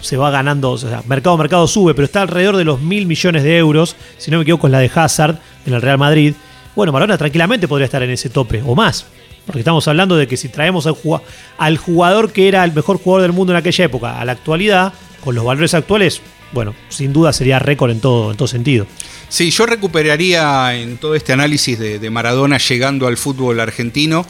se 0.00 0.16
va 0.16 0.30
ganando, 0.32 0.72
o 0.72 0.78
sea, 0.78 1.02
mercado 1.06 1.36
mercado 1.38 1.66
sube, 1.68 1.94
pero 1.94 2.04
está 2.06 2.22
alrededor 2.22 2.56
de 2.56 2.64
los 2.64 2.80
mil 2.80 3.06
millones 3.06 3.44
de 3.44 3.56
euros, 3.56 3.94
si 4.18 4.30
no 4.32 4.38
me 4.38 4.42
equivoco, 4.42 4.66
es 4.66 4.72
la 4.72 4.80
de 4.80 4.90
Hazard 4.92 5.38
en 5.64 5.74
el 5.74 5.80
Real 5.80 5.96
Madrid. 5.96 6.34
Bueno, 6.74 6.90
Maradona 6.92 7.16
tranquilamente 7.18 7.68
podría 7.68 7.84
estar 7.84 8.02
en 8.02 8.10
ese 8.10 8.28
tope 8.28 8.62
o 8.66 8.74
más. 8.74 9.06
Porque 9.46 9.60
estamos 9.60 9.86
hablando 9.88 10.16
de 10.16 10.26
que 10.26 10.36
si 10.36 10.48
traemos 10.48 10.86
al, 10.86 11.76
jugador 11.76 12.32
que 12.32 12.48
era 12.48 12.64
el 12.64 12.72
mejor 12.72 12.98
jugador 12.98 13.22
del 13.22 13.32
mundo 13.32 13.52
en 13.52 13.58
aquella 13.58 13.84
época 13.84 14.20
a 14.20 14.24
la 14.24 14.32
actualidad, 14.32 14.92
con 15.22 15.34
los 15.34 15.44
valores 15.44 15.74
actuales, 15.74 16.20
bueno, 16.52 16.74
sin 16.88 17.12
duda 17.12 17.32
sería 17.32 17.58
récord 17.58 17.90
en 17.90 18.00
todo, 18.00 18.30
en 18.30 18.36
todo 18.36 18.48
sentido. 18.48 18.86
Sí, 19.28 19.50
yo 19.50 19.66
recuperaría 19.66 20.74
en 20.76 20.98
todo 20.98 21.14
este 21.14 21.32
análisis 21.32 21.78
de, 21.78 22.10
Maradona 22.10 22.58
llegando 22.58 23.06
al 23.06 23.16
fútbol 23.16 23.58
argentino, 23.60 24.26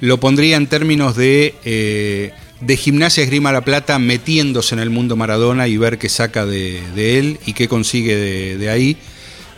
lo 0.00 0.18
pondría 0.18 0.56
en 0.56 0.66
términos 0.66 1.16
de, 1.16 1.54
eh, 1.64 2.32
de 2.60 2.76
gimnasia 2.76 3.24
esgrima 3.24 3.52
La 3.52 3.64
Plata 3.64 3.98
metiéndose 3.98 4.74
en 4.74 4.80
el 4.80 4.90
mundo 4.90 5.16
Maradona 5.16 5.66
y 5.68 5.76
ver 5.76 5.98
qué 5.98 6.08
saca 6.08 6.46
de, 6.46 6.82
él 6.96 7.38
y 7.44 7.52
qué 7.52 7.68
consigue 7.68 8.16
de, 8.16 8.56
de 8.56 8.70
ahí. 8.70 8.96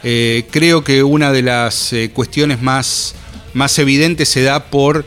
Eh, 0.03 0.47
creo 0.51 0.85
que 0.85 1.03
una 1.03 1.33
de 1.33 1.43
las 1.43 1.93
eh, 1.93 2.11
cuestiones 2.13 2.63
más, 2.63 3.15
más 3.57 3.79
evidentes 3.79 4.29
se 4.29 4.43
da 4.43 4.67
por 4.67 5.05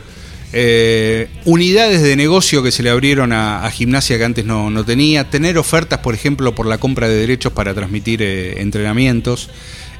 eh, 0.52 1.28
unidades 1.44 2.02
de 2.02 2.16
negocio 2.16 2.62
que 2.62 2.72
se 2.72 2.82
le 2.82 2.90
abrieron 2.90 3.32
a, 3.32 3.70
gimnasia 3.70 4.18
que 4.18 4.24
antes 4.24 4.44
no, 4.44 4.84
tenía, 4.84 5.30
tener 5.30 5.56
ofertas, 5.56 6.00
por 6.00 6.14
ejemplo, 6.14 6.54
por 6.54 6.66
la 6.66 6.78
compra 6.78 7.08
de 7.08 7.14
derechos 7.14 7.52
para 7.52 7.72
transmitir 7.72 8.20
eh, 8.22 8.60
entrenamientos. 8.60 9.50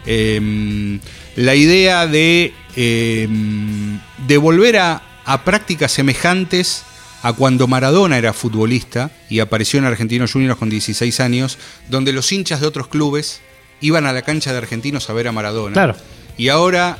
Em, 0.05 0.99
la 1.37 1.55
idea 1.55 2.07
de, 2.07 2.53
em, 2.75 4.01
de 4.27 4.37
volver 4.39 4.79
a, 4.79 5.03
a 5.25 5.45
prácticas 5.45 5.93
semejantes 5.93 6.83
a 7.23 7.33
cuando 7.33 7.69
Maradona 7.69 8.19
era 8.19 8.33
futbolista 8.33 9.13
y 9.29 9.39
apareció 9.39 9.79
en 9.79 9.85
Argentinos 9.85 10.33
Juniors 10.33 10.59
con 10.59 10.71
16 10.71 11.21
años, 11.21 11.59
donde 11.89 12.13
los 12.13 12.33
hinchas 12.33 12.61
de 12.61 12.67
otros 12.67 12.89
clubes 12.89 13.41
iban 13.81 14.07
a 14.07 14.13
la 14.13 14.23
cancha 14.23 14.51
de 14.51 14.59
Argentinos 14.59 15.09
a 15.09 15.13
ver 15.13 15.29
a 15.29 15.33
Maradona. 15.33 15.75
Claro. 15.75 15.97
Y 16.37 16.49
ahora 16.49 16.99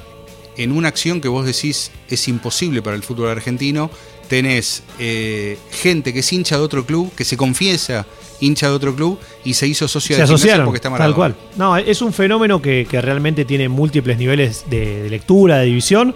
en 0.57 0.73
una 0.73 0.89
acción 0.89 1.21
que 1.21 1.29
vos 1.29 1.47
decís 1.47 1.91
es 2.09 2.29
imposible 2.29 2.83
para 2.83 2.97
el 2.97 3.03
fútbol 3.03 3.29
argentino, 3.31 3.91
tenés 4.29 4.83
eh, 4.99 5.59
gente 5.73 6.13
que 6.13 6.21
es 6.21 6.33
hincha 6.33 6.57
de 6.57 6.63
otro 6.63 6.87
club, 6.87 7.13
que 7.15 7.25
se 7.25 7.37
confiesa 7.37 8.07
hincha 8.41 8.69
de 8.69 8.75
otro 8.75 8.95
club 8.95 9.19
y 9.45 9.55
se 9.55 9.67
hizo 9.67 9.87
socio 9.87 10.17
de 10.17 10.23
asociaron, 10.23 10.67
porque 10.67 10.77
está 10.77 10.97
Tal 10.97 11.15
cual. 11.15 11.35
No, 11.57 11.77
es 11.77 12.01
un 12.03 12.13
fenómeno 12.13 12.61
que, 12.61 12.87
realmente 12.91 13.45
tiene 13.45 13.69
múltiples 13.69 14.19
niveles 14.19 14.65
de, 14.69 15.09
lectura, 15.11 15.59
de 15.59 15.67
división 15.67 16.15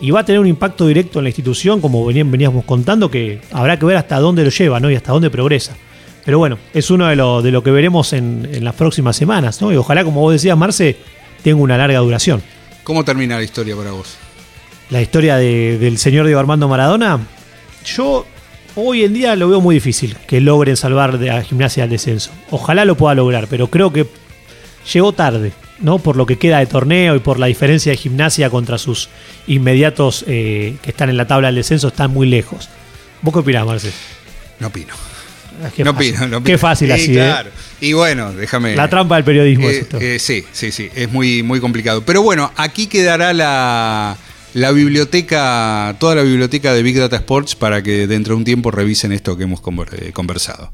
y 0.00 0.10
va 0.10 0.20
a 0.20 0.24
tener 0.24 0.40
un 0.40 0.46
impacto 0.46 0.86
directo 0.86 1.18
en 1.18 1.24
la 1.24 1.30
institución, 1.30 1.80
como 1.80 2.06
veníamos 2.06 2.64
contando, 2.64 3.10
que 3.10 3.40
habrá 3.52 3.78
que 3.78 3.86
ver 3.86 3.96
hasta 3.96 4.18
dónde 4.18 4.44
lo 4.44 4.50
lleva 4.50 4.80
¿no? 4.80 4.90
y 4.90 4.94
hasta 4.94 5.12
dónde 5.12 5.30
progresa. 5.30 5.76
Pero 6.24 6.38
bueno, 6.38 6.58
es 6.74 6.90
uno 6.90 7.08
de 7.08 7.16
lo, 7.16 7.42
de 7.42 7.50
lo 7.50 7.62
que 7.62 7.70
veremos 7.70 8.12
en, 8.12 8.48
en 8.52 8.62
las 8.62 8.74
próximas 8.74 9.16
semanas, 9.16 9.62
¿no? 9.62 9.72
Y 9.72 9.76
ojalá, 9.76 10.04
como 10.04 10.20
vos 10.20 10.32
decías, 10.32 10.56
Marce, 10.58 10.96
tenga 11.42 11.60
una 11.60 11.78
larga 11.78 11.98
duración. 12.00 12.42
¿Cómo 12.88 13.04
termina 13.04 13.36
la 13.36 13.42
historia 13.42 13.76
para 13.76 13.90
vos? 13.90 14.16
La 14.88 15.02
historia 15.02 15.36
del 15.36 15.98
señor 15.98 16.24
Diego 16.24 16.40
Armando 16.40 16.68
Maradona. 16.68 17.20
Yo 17.84 18.24
hoy 18.76 19.04
en 19.04 19.12
día 19.12 19.36
lo 19.36 19.46
veo 19.46 19.60
muy 19.60 19.74
difícil 19.74 20.16
que 20.26 20.40
logren 20.40 20.74
salvar 20.74 21.18
de 21.18 21.30
a 21.30 21.42
gimnasia 21.42 21.84
al 21.84 21.90
descenso. 21.90 22.30
Ojalá 22.50 22.86
lo 22.86 22.96
pueda 22.96 23.14
lograr, 23.14 23.46
pero 23.46 23.66
creo 23.66 23.92
que 23.92 24.06
llegó 24.90 25.12
tarde, 25.12 25.52
¿no? 25.80 25.98
Por 25.98 26.16
lo 26.16 26.24
que 26.24 26.38
queda 26.38 26.60
de 26.60 26.66
torneo 26.66 27.14
y 27.14 27.18
por 27.18 27.38
la 27.38 27.48
diferencia 27.48 27.92
de 27.92 27.98
gimnasia 27.98 28.48
contra 28.48 28.78
sus 28.78 29.10
inmediatos 29.46 30.24
eh, 30.26 30.78
que 30.80 30.88
están 30.88 31.10
en 31.10 31.18
la 31.18 31.26
tabla 31.26 31.48
del 31.48 31.56
descenso, 31.56 31.88
están 31.88 32.10
muy 32.10 32.26
lejos. 32.26 32.70
¿Vos 33.20 33.34
qué 33.34 33.40
opinás, 33.40 33.66
Marcel? 33.66 33.92
No 34.60 34.68
opino. 34.68 34.94
Qué 35.74 35.84
no, 35.84 35.94
fácil. 35.94 36.14
Opino, 36.14 36.28
no 36.28 36.42
Qué 36.42 36.58
fácil 36.58 36.92
así, 36.92 37.18
¿eh? 37.18 37.34
Y 37.80 37.92
bueno, 37.92 38.32
déjame. 38.32 38.74
La 38.74 38.88
trampa 38.88 39.16
del 39.16 39.24
periodismo. 39.24 39.68
Eh, 39.68 39.86
eh, 40.00 40.18
sí, 40.18 40.44
sí, 40.52 40.72
sí. 40.72 40.88
Es 40.94 41.10
muy, 41.10 41.42
muy 41.42 41.60
complicado. 41.60 42.02
Pero 42.02 42.22
bueno, 42.22 42.52
aquí 42.56 42.86
quedará 42.86 43.32
la, 43.32 44.16
la 44.54 44.70
biblioteca, 44.72 45.96
toda 45.98 46.16
la 46.16 46.22
biblioteca 46.22 46.72
de 46.72 46.82
Big 46.82 46.98
Data 46.98 47.16
Sports 47.16 47.54
para 47.54 47.82
que 47.82 48.06
dentro 48.06 48.34
de 48.34 48.38
un 48.38 48.44
tiempo 48.44 48.70
revisen 48.70 49.12
esto 49.12 49.36
que 49.36 49.44
hemos 49.44 49.60
conversado. 49.60 50.72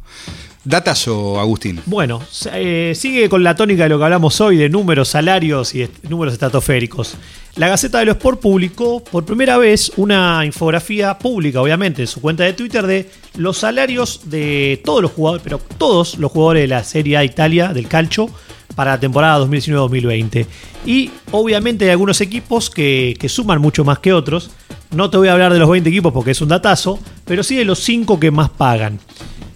Datazo, 0.64 1.38
Agustín. 1.38 1.80
Bueno, 1.84 2.22
sigue 2.30 3.28
con 3.28 3.42
la 3.42 3.54
tónica 3.54 3.82
de 3.82 3.90
lo 3.90 3.98
que 3.98 4.04
hablamos 4.04 4.40
hoy 4.40 4.56
de 4.56 4.70
números, 4.70 5.08
salarios 5.08 5.74
y 5.74 5.86
números 6.08 6.32
estratosféricos. 6.32 7.16
La 7.56 7.68
Gaceta 7.68 7.98
de 7.98 8.06
los 8.06 8.16
Sport 8.16 8.40
publicó 8.40 9.04
por 9.04 9.24
primera 9.24 9.58
vez 9.58 9.92
una 9.96 10.44
infografía 10.44 11.18
pública, 11.18 11.60
obviamente, 11.60 12.02
en 12.02 12.08
su 12.08 12.20
cuenta 12.20 12.42
de 12.44 12.52
Twitter 12.54 12.86
de 12.86 13.10
los 13.36 13.58
salarios 13.58 14.22
de 14.24 14.80
todos 14.84 15.02
los 15.02 15.12
jugadores, 15.12 15.42
pero 15.44 15.58
todos 15.58 16.18
los 16.18 16.32
jugadores 16.32 16.62
de 16.62 16.68
la 16.68 16.82
Serie 16.82 17.18
A 17.18 17.24
Italia 17.24 17.72
del 17.72 17.86
calcio 17.86 18.28
para 18.74 18.92
la 18.92 19.00
temporada 19.00 19.38
2019-2020. 19.44 20.46
Y 20.86 21.10
obviamente 21.30 21.84
hay 21.84 21.92
algunos 21.92 22.20
equipos 22.20 22.70
que, 22.70 23.16
que, 23.20 23.28
suman 23.28 23.60
mucho 23.60 23.84
más 23.84 24.00
que 24.00 24.12
otros. 24.12 24.50
No 24.90 25.10
te 25.10 25.16
voy 25.16 25.28
a 25.28 25.34
hablar 25.34 25.52
de 25.52 25.58
los 25.58 25.70
20 25.70 25.88
equipos 25.88 26.12
porque 26.12 26.32
es 26.32 26.40
un 26.40 26.48
datazo, 26.48 26.98
pero 27.24 27.42
sí 27.42 27.54
de 27.54 27.64
los 27.64 27.78
5 27.80 28.18
que 28.18 28.30
más 28.30 28.50
pagan. 28.50 28.98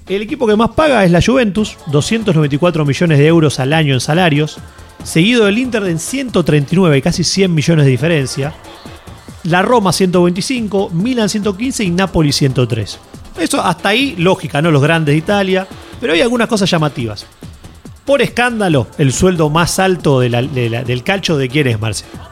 El 0.09 0.23
equipo 0.23 0.47
que 0.47 0.57
más 0.57 0.71
paga 0.71 1.05
es 1.05 1.11
la 1.11 1.21
Juventus, 1.21 1.77
294 1.89 2.85
millones 2.85 3.19
de 3.19 3.27
euros 3.27 3.61
al 3.61 3.75
año 3.75 3.93
en 3.93 4.01
salarios 4.01 4.59
seguido 5.05 5.45
del 5.45 5.59
Inter 5.59 5.85
en 5.85 5.99
139, 5.99 7.03
casi 7.03 7.25
100 7.25 7.55
millones 7.55 7.85
de 7.85 7.91
diferencia. 7.91 8.55
La 9.45 9.63
Roma 9.63 9.93
125, 9.93 10.91
Milan 10.91 11.29
115 11.29 11.85
y 11.85 11.91
Napoli 11.91 12.33
103. 12.33 12.99
Eso 13.39 13.63
hasta 13.63 13.91
ahí 13.91 14.17
lógica, 14.19 14.61
¿no? 14.61 14.71
Los 14.71 14.83
grandes 14.83 15.13
de 15.13 15.19
Italia, 15.19 15.67
pero 16.01 16.13
hay 16.13 16.21
algunas 16.21 16.49
cosas 16.49 16.71
llamativas. 16.71 17.27
Por 18.05 18.23
escándalo, 18.23 18.89
el 18.99 19.13
sueldo 19.13 19.51
más 19.51 19.79
alto 19.79 20.21
del 20.21 21.03
calcio 21.05 21.37
de 21.37 21.49
quién 21.49 21.69
es, 21.69 21.81
Marcelo. 21.81 22.29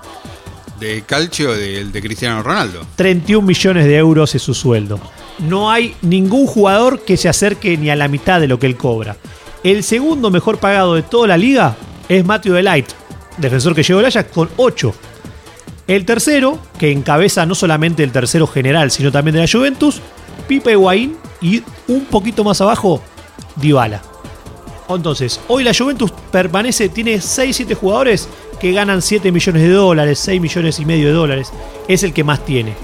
De 0.81 1.03
calcio 1.03 1.53
del 1.53 1.93
de 1.93 2.03
Cristiano 2.03 2.43
Ronaldo. 2.43 2.87
31 2.97 3.47
millones 3.47 3.85
de 3.85 3.97
euros 3.97 4.35
es 4.35 4.43
su 4.43 4.55
sueldo. 4.55 4.99
No 5.39 5.71
hay 5.71 5.95
ningún 6.03 6.47
jugador 6.47 7.01
que 7.01 7.17
se 7.17 7.29
acerque 7.29 7.77
ni 7.77 7.91
a 7.91 7.97
la 7.97 8.09
mitad 8.09 8.41
de 8.41 8.49
lo 8.49 8.59
que 8.59 8.67
él 8.67 8.77
cobra. 8.77 9.17
El 9.63 9.83
segundo 9.83 10.31
mejor 10.31 10.59
pagado 10.59 10.95
de 10.95 11.03
toda 11.03 11.29
la 11.29 11.37
liga 11.37 11.77
es 12.09 12.25
Matthew 12.25 12.55
Delight, 12.55 12.87
defensor 13.37 13.75
que 13.75 13.83
llegó 13.83 13.99
al 13.99 14.07
Ajax 14.07 14.33
con 14.33 14.49
8. 14.57 14.95
El 15.89 16.05
tercero, 16.05 16.59
que 16.79 16.91
encabeza 16.91 17.47
no 17.47 17.55
solamente 17.55 18.03
el 18.03 18.13
tercero 18.13 18.47
general, 18.47 18.91
sino 18.91 19.13
también 19.13 19.35
de 19.35 19.43
la 19.43 19.49
Juventus, 19.51 20.01
Pipe 20.49 20.73
Higuaín 20.73 21.17
y 21.41 21.63
un 21.89 22.05
poquito 22.07 22.43
más 22.45 22.61
abajo, 22.61 23.03
Dybala. 23.57 24.03
Entonces, 24.89 25.41
hoy 25.49 25.65
la 25.65 25.75
Juventus 25.75 26.13
permanece, 26.31 26.89
tiene 26.89 27.17
6-7 27.17 27.75
jugadores 27.75 28.29
que 28.61 28.73
ganan 28.73 29.03
7 29.03 29.33
millones 29.33 29.63
de 29.63 29.71
dólares, 29.71 30.19
6 30.21 30.41
millones 30.41 30.79
y 30.79 30.85
medio 30.85 31.09
de 31.09 31.13
dólares. 31.13 31.53
Es 31.89 32.03
el 32.03 32.13
que 32.13 32.25
más 32.25 32.45
tiene. 32.45 32.75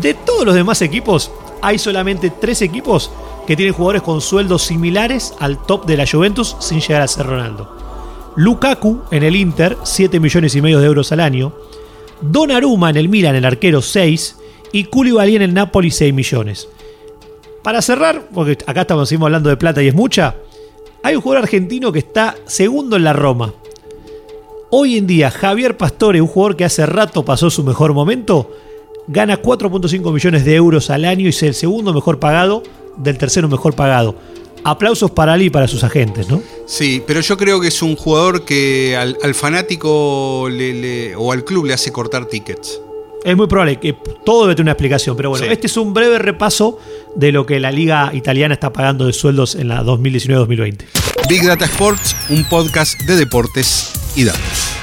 De 0.00 0.14
todos 0.14 0.46
los 0.46 0.54
demás 0.54 0.80
equipos, 0.80 1.30
hay 1.62 1.78
solamente 1.78 2.30
3 2.30 2.62
equipos 2.62 3.10
que 3.46 3.56
tienen 3.56 3.72
jugadores 3.74 4.02
con 4.02 4.20
sueldos 4.20 4.62
similares 4.62 5.34
al 5.38 5.64
top 5.64 5.86
de 5.86 5.96
la 5.96 6.06
Juventus 6.06 6.56
sin 6.58 6.80
llegar 6.80 7.02
a 7.02 7.08
ser 7.08 7.26
Ronaldo. 7.26 7.76
Lukaku 8.36 9.02
en 9.10 9.22
el 9.22 9.36
Inter, 9.36 9.76
7 9.82 10.20
millones 10.20 10.54
y 10.54 10.62
medio 10.62 10.80
de 10.80 10.86
euros 10.86 11.12
al 11.12 11.20
año. 11.20 11.52
Donnarumma 12.20 12.90
en 12.90 12.96
el 12.96 13.08
Milan, 13.08 13.36
el 13.36 13.44
arquero, 13.44 13.80
6. 13.82 14.36
Y 14.72 14.84
Koulibaly 14.84 15.36
en 15.36 15.42
el 15.42 15.54
Napoli, 15.54 15.90
6 15.90 16.14
millones. 16.14 16.68
Para 17.62 17.82
cerrar, 17.82 18.28
porque 18.32 18.58
acá 18.66 18.82
estamos 18.82 19.08
seguimos 19.08 19.26
hablando 19.26 19.48
de 19.48 19.56
plata 19.56 19.82
y 19.82 19.88
es 19.88 19.94
mucha, 19.94 20.36
hay 21.02 21.14
un 21.14 21.20
jugador 21.20 21.44
argentino 21.44 21.92
que 21.92 22.00
está 22.00 22.36
segundo 22.46 22.96
en 22.96 23.04
la 23.04 23.12
Roma. 23.12 23.52
Hoy 24.70 24.96
en 24.96 25.06
día, 25.06 25.30
Javier 25.30 25.76
Pastore, 25.76 26.22
un 26.22 26.28
jugador 26.28 26.56
que 26.56 26.64
hace 26.64 26.86
rato 26.86 27.24
pasó 27.24 27.50
su 27.50 27.62
mejor 27.62 27.92
momento, 27.92 28.50
gana 29.08 29.40
4.5 29.40 30.12
millones 30.12 30.44
de 30.44 30.54
euros 30.54 30.90
al 30.90 31.04
año 31.04 31.26
y 31.26 31.28
es 31.28 31.42
el 31.42 31.54
segundo 31.54 31.92
mejor 31.92 32.18
pagado 32.18 32.62
del 32.96 33.18
tercero 33.18 33.48
mejor 33.48 33.74
pagado 33.74 34.16
aplausos 34.64 35.10
para 35.10 35.34
él 35.34 35.42
y 35.42 35.50
para 35.50 35.68
sus 35.68 35.84
agentes, 35.84 36.28
¿no? 36.28 36.42
Sí, 36.66 37.02
pero 37.06 37.20
yo 37.20 37.36
creo 37.36 37.60
que 37.60 37.68
es 37.68 37.82
un 37.82 37.96
jugador 37.96 38.44
que 38.44 38.96
al, 38.96 39.34
fanático 39.34 40.42
o 40.42 41.32
al 41.32 41.44
club 41.44 41.66
le 41.66 41.74
hace 41.74 41.92
cortar 41.92 42.26
tickets. 42.26 42.80
Es 43.24 43.36
muy 43.36 43.46
probable 43.46 43.78
que 43.78 43.94
todo 44.24 44.42
debe 44.42 44.54
tener 44.54 44.64
una 44.64 44.72
explicación, 44.72 45.16
pero 45.16 45.30
bueno, 45.30 45.46
este 45.46 45.68
es 45.68 45.76
un 45.76 45.94
breve 45.94 46.18
repaso 46.18 46.78
de 47.14 47.30
lo 47.30 47.46
que 47.46 47.60
la 47.60 47.70
liga 47.70 48.10
italiana 48.12 48.54
está 48.54 48.72
pagando 48.72 49.06
de 49.06 49.12
sueldos 49.12 49.54
en 49.54 49.68
la 49.68 49.84
2019-2020. 49.84 50.78
Big 51.28 51.46
Data 51.46 51.66
Sports, 51.66 52.16
un 52.30 52.42
podcast 52.44 53.00
de 53.02 53.16
deportes 53.16 53.92
y 54.16 54.24
datos. 54.24 54.76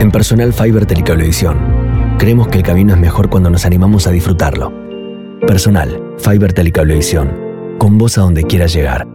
En 0.00 0.10
Personal 0.10 0.52
Fiber 0.52 0.86
Telecablevisión, 0.86 1.79
creemos 2.20 2.48
que 2.48 2.58
el 2.58 2.64
camino 2.64 2.92
es 2.92 3.00
mejor 3.00 3.30
cuando 3.30 3.48
nos 3.48 3.64
animamos 3.64 4.06
a 4.06 4.10
disfrutarlo. 4.10 4.70
Personal 5.46 6.14
Fiber 6.18 6.52
Telecablevisión 6.52 7.34
con 7.78 7.96
vos 7.96 8.18
a 8.18 8.20
donde 8.20 8.44
quieras 8.44 8.74
llegar. 8.74 9.08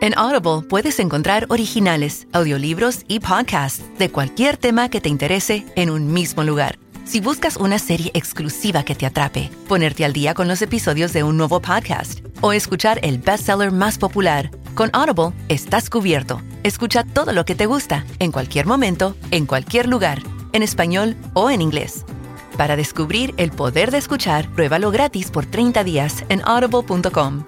En 0.00 0.12
Audible 0.18 0.66
puedes 0.68 0.98
encontrar 0.98 1.46
originales, 1.48 2.26
audiolibros 2.32 3.04
y 3.06 3.20
podcasts 3.20 3.84
de 4.00 4.10
cualquier 4.10 4.56
tema 4.56 4.88
que 4.88 5.00
te 5.00 5.08
interese 5.08 5.64
en 5.76 5.90
un 5.90 6.12
mismo 6.12 6.42
lugar. 6.42 6.76
Si 7.04 7.20
buscas 7.20 7.56
una 7.56 7.78
serie 7.78 8.10
exclusiva 8.14 8.82
que 8.82 8.96
te 8.96 9.06
atrape, 9.06 9.48
ponerte 9.68 10.04
al 10.04 10.12
día 10.12 10.34
con 10.34 10.48
los 10.48 10.62
episodios 10.62 11.12
de 11.12 11.22
un 11.22 11.36
nuevo 11.36 11.60
podcast 11.60 12.18
o 12.40 12.52
escuchar 12.52 12.98
el 13.04 13.18
bestseller 13.18 13.70
más 13.70 13.96
popular, 13.96 14.50
con 14.74 14.90
Audible 14.92 15.36
estás 15.48 15.88
cubierto. 15.88 16.42
Escucha 16.64 17.04
todo 17.04 17.32
lo 17.32 17.44
que 17.44 17.54
te 17.54 17.66
gusta, 17.66 18.04
en 18.18 18.32
cualquier 18.32 18.66
momento, 18.66 19.14
en 19.30 19.46
cualquier 19.46 19.86
lugar, 19.86 20.18
en 20.56 20.62
español 20.62 21.16
o 21.34 21.50
en 21.50 21.62
inglés. 21.62 22.04
Para 22.56 22.74
descubrir 22.74 23.34
el 23.36 23.50
poder 23.50 23.90
de 23.90 23.98
escuchar, 23.98 24.50
pruébalo 24.50 24.90
gratis 24.90 25.30
por 25.30 25.46
30 25.46 25.84
días 25.84 26.24
en 26.28 26.42
audible.com 26.44 27.44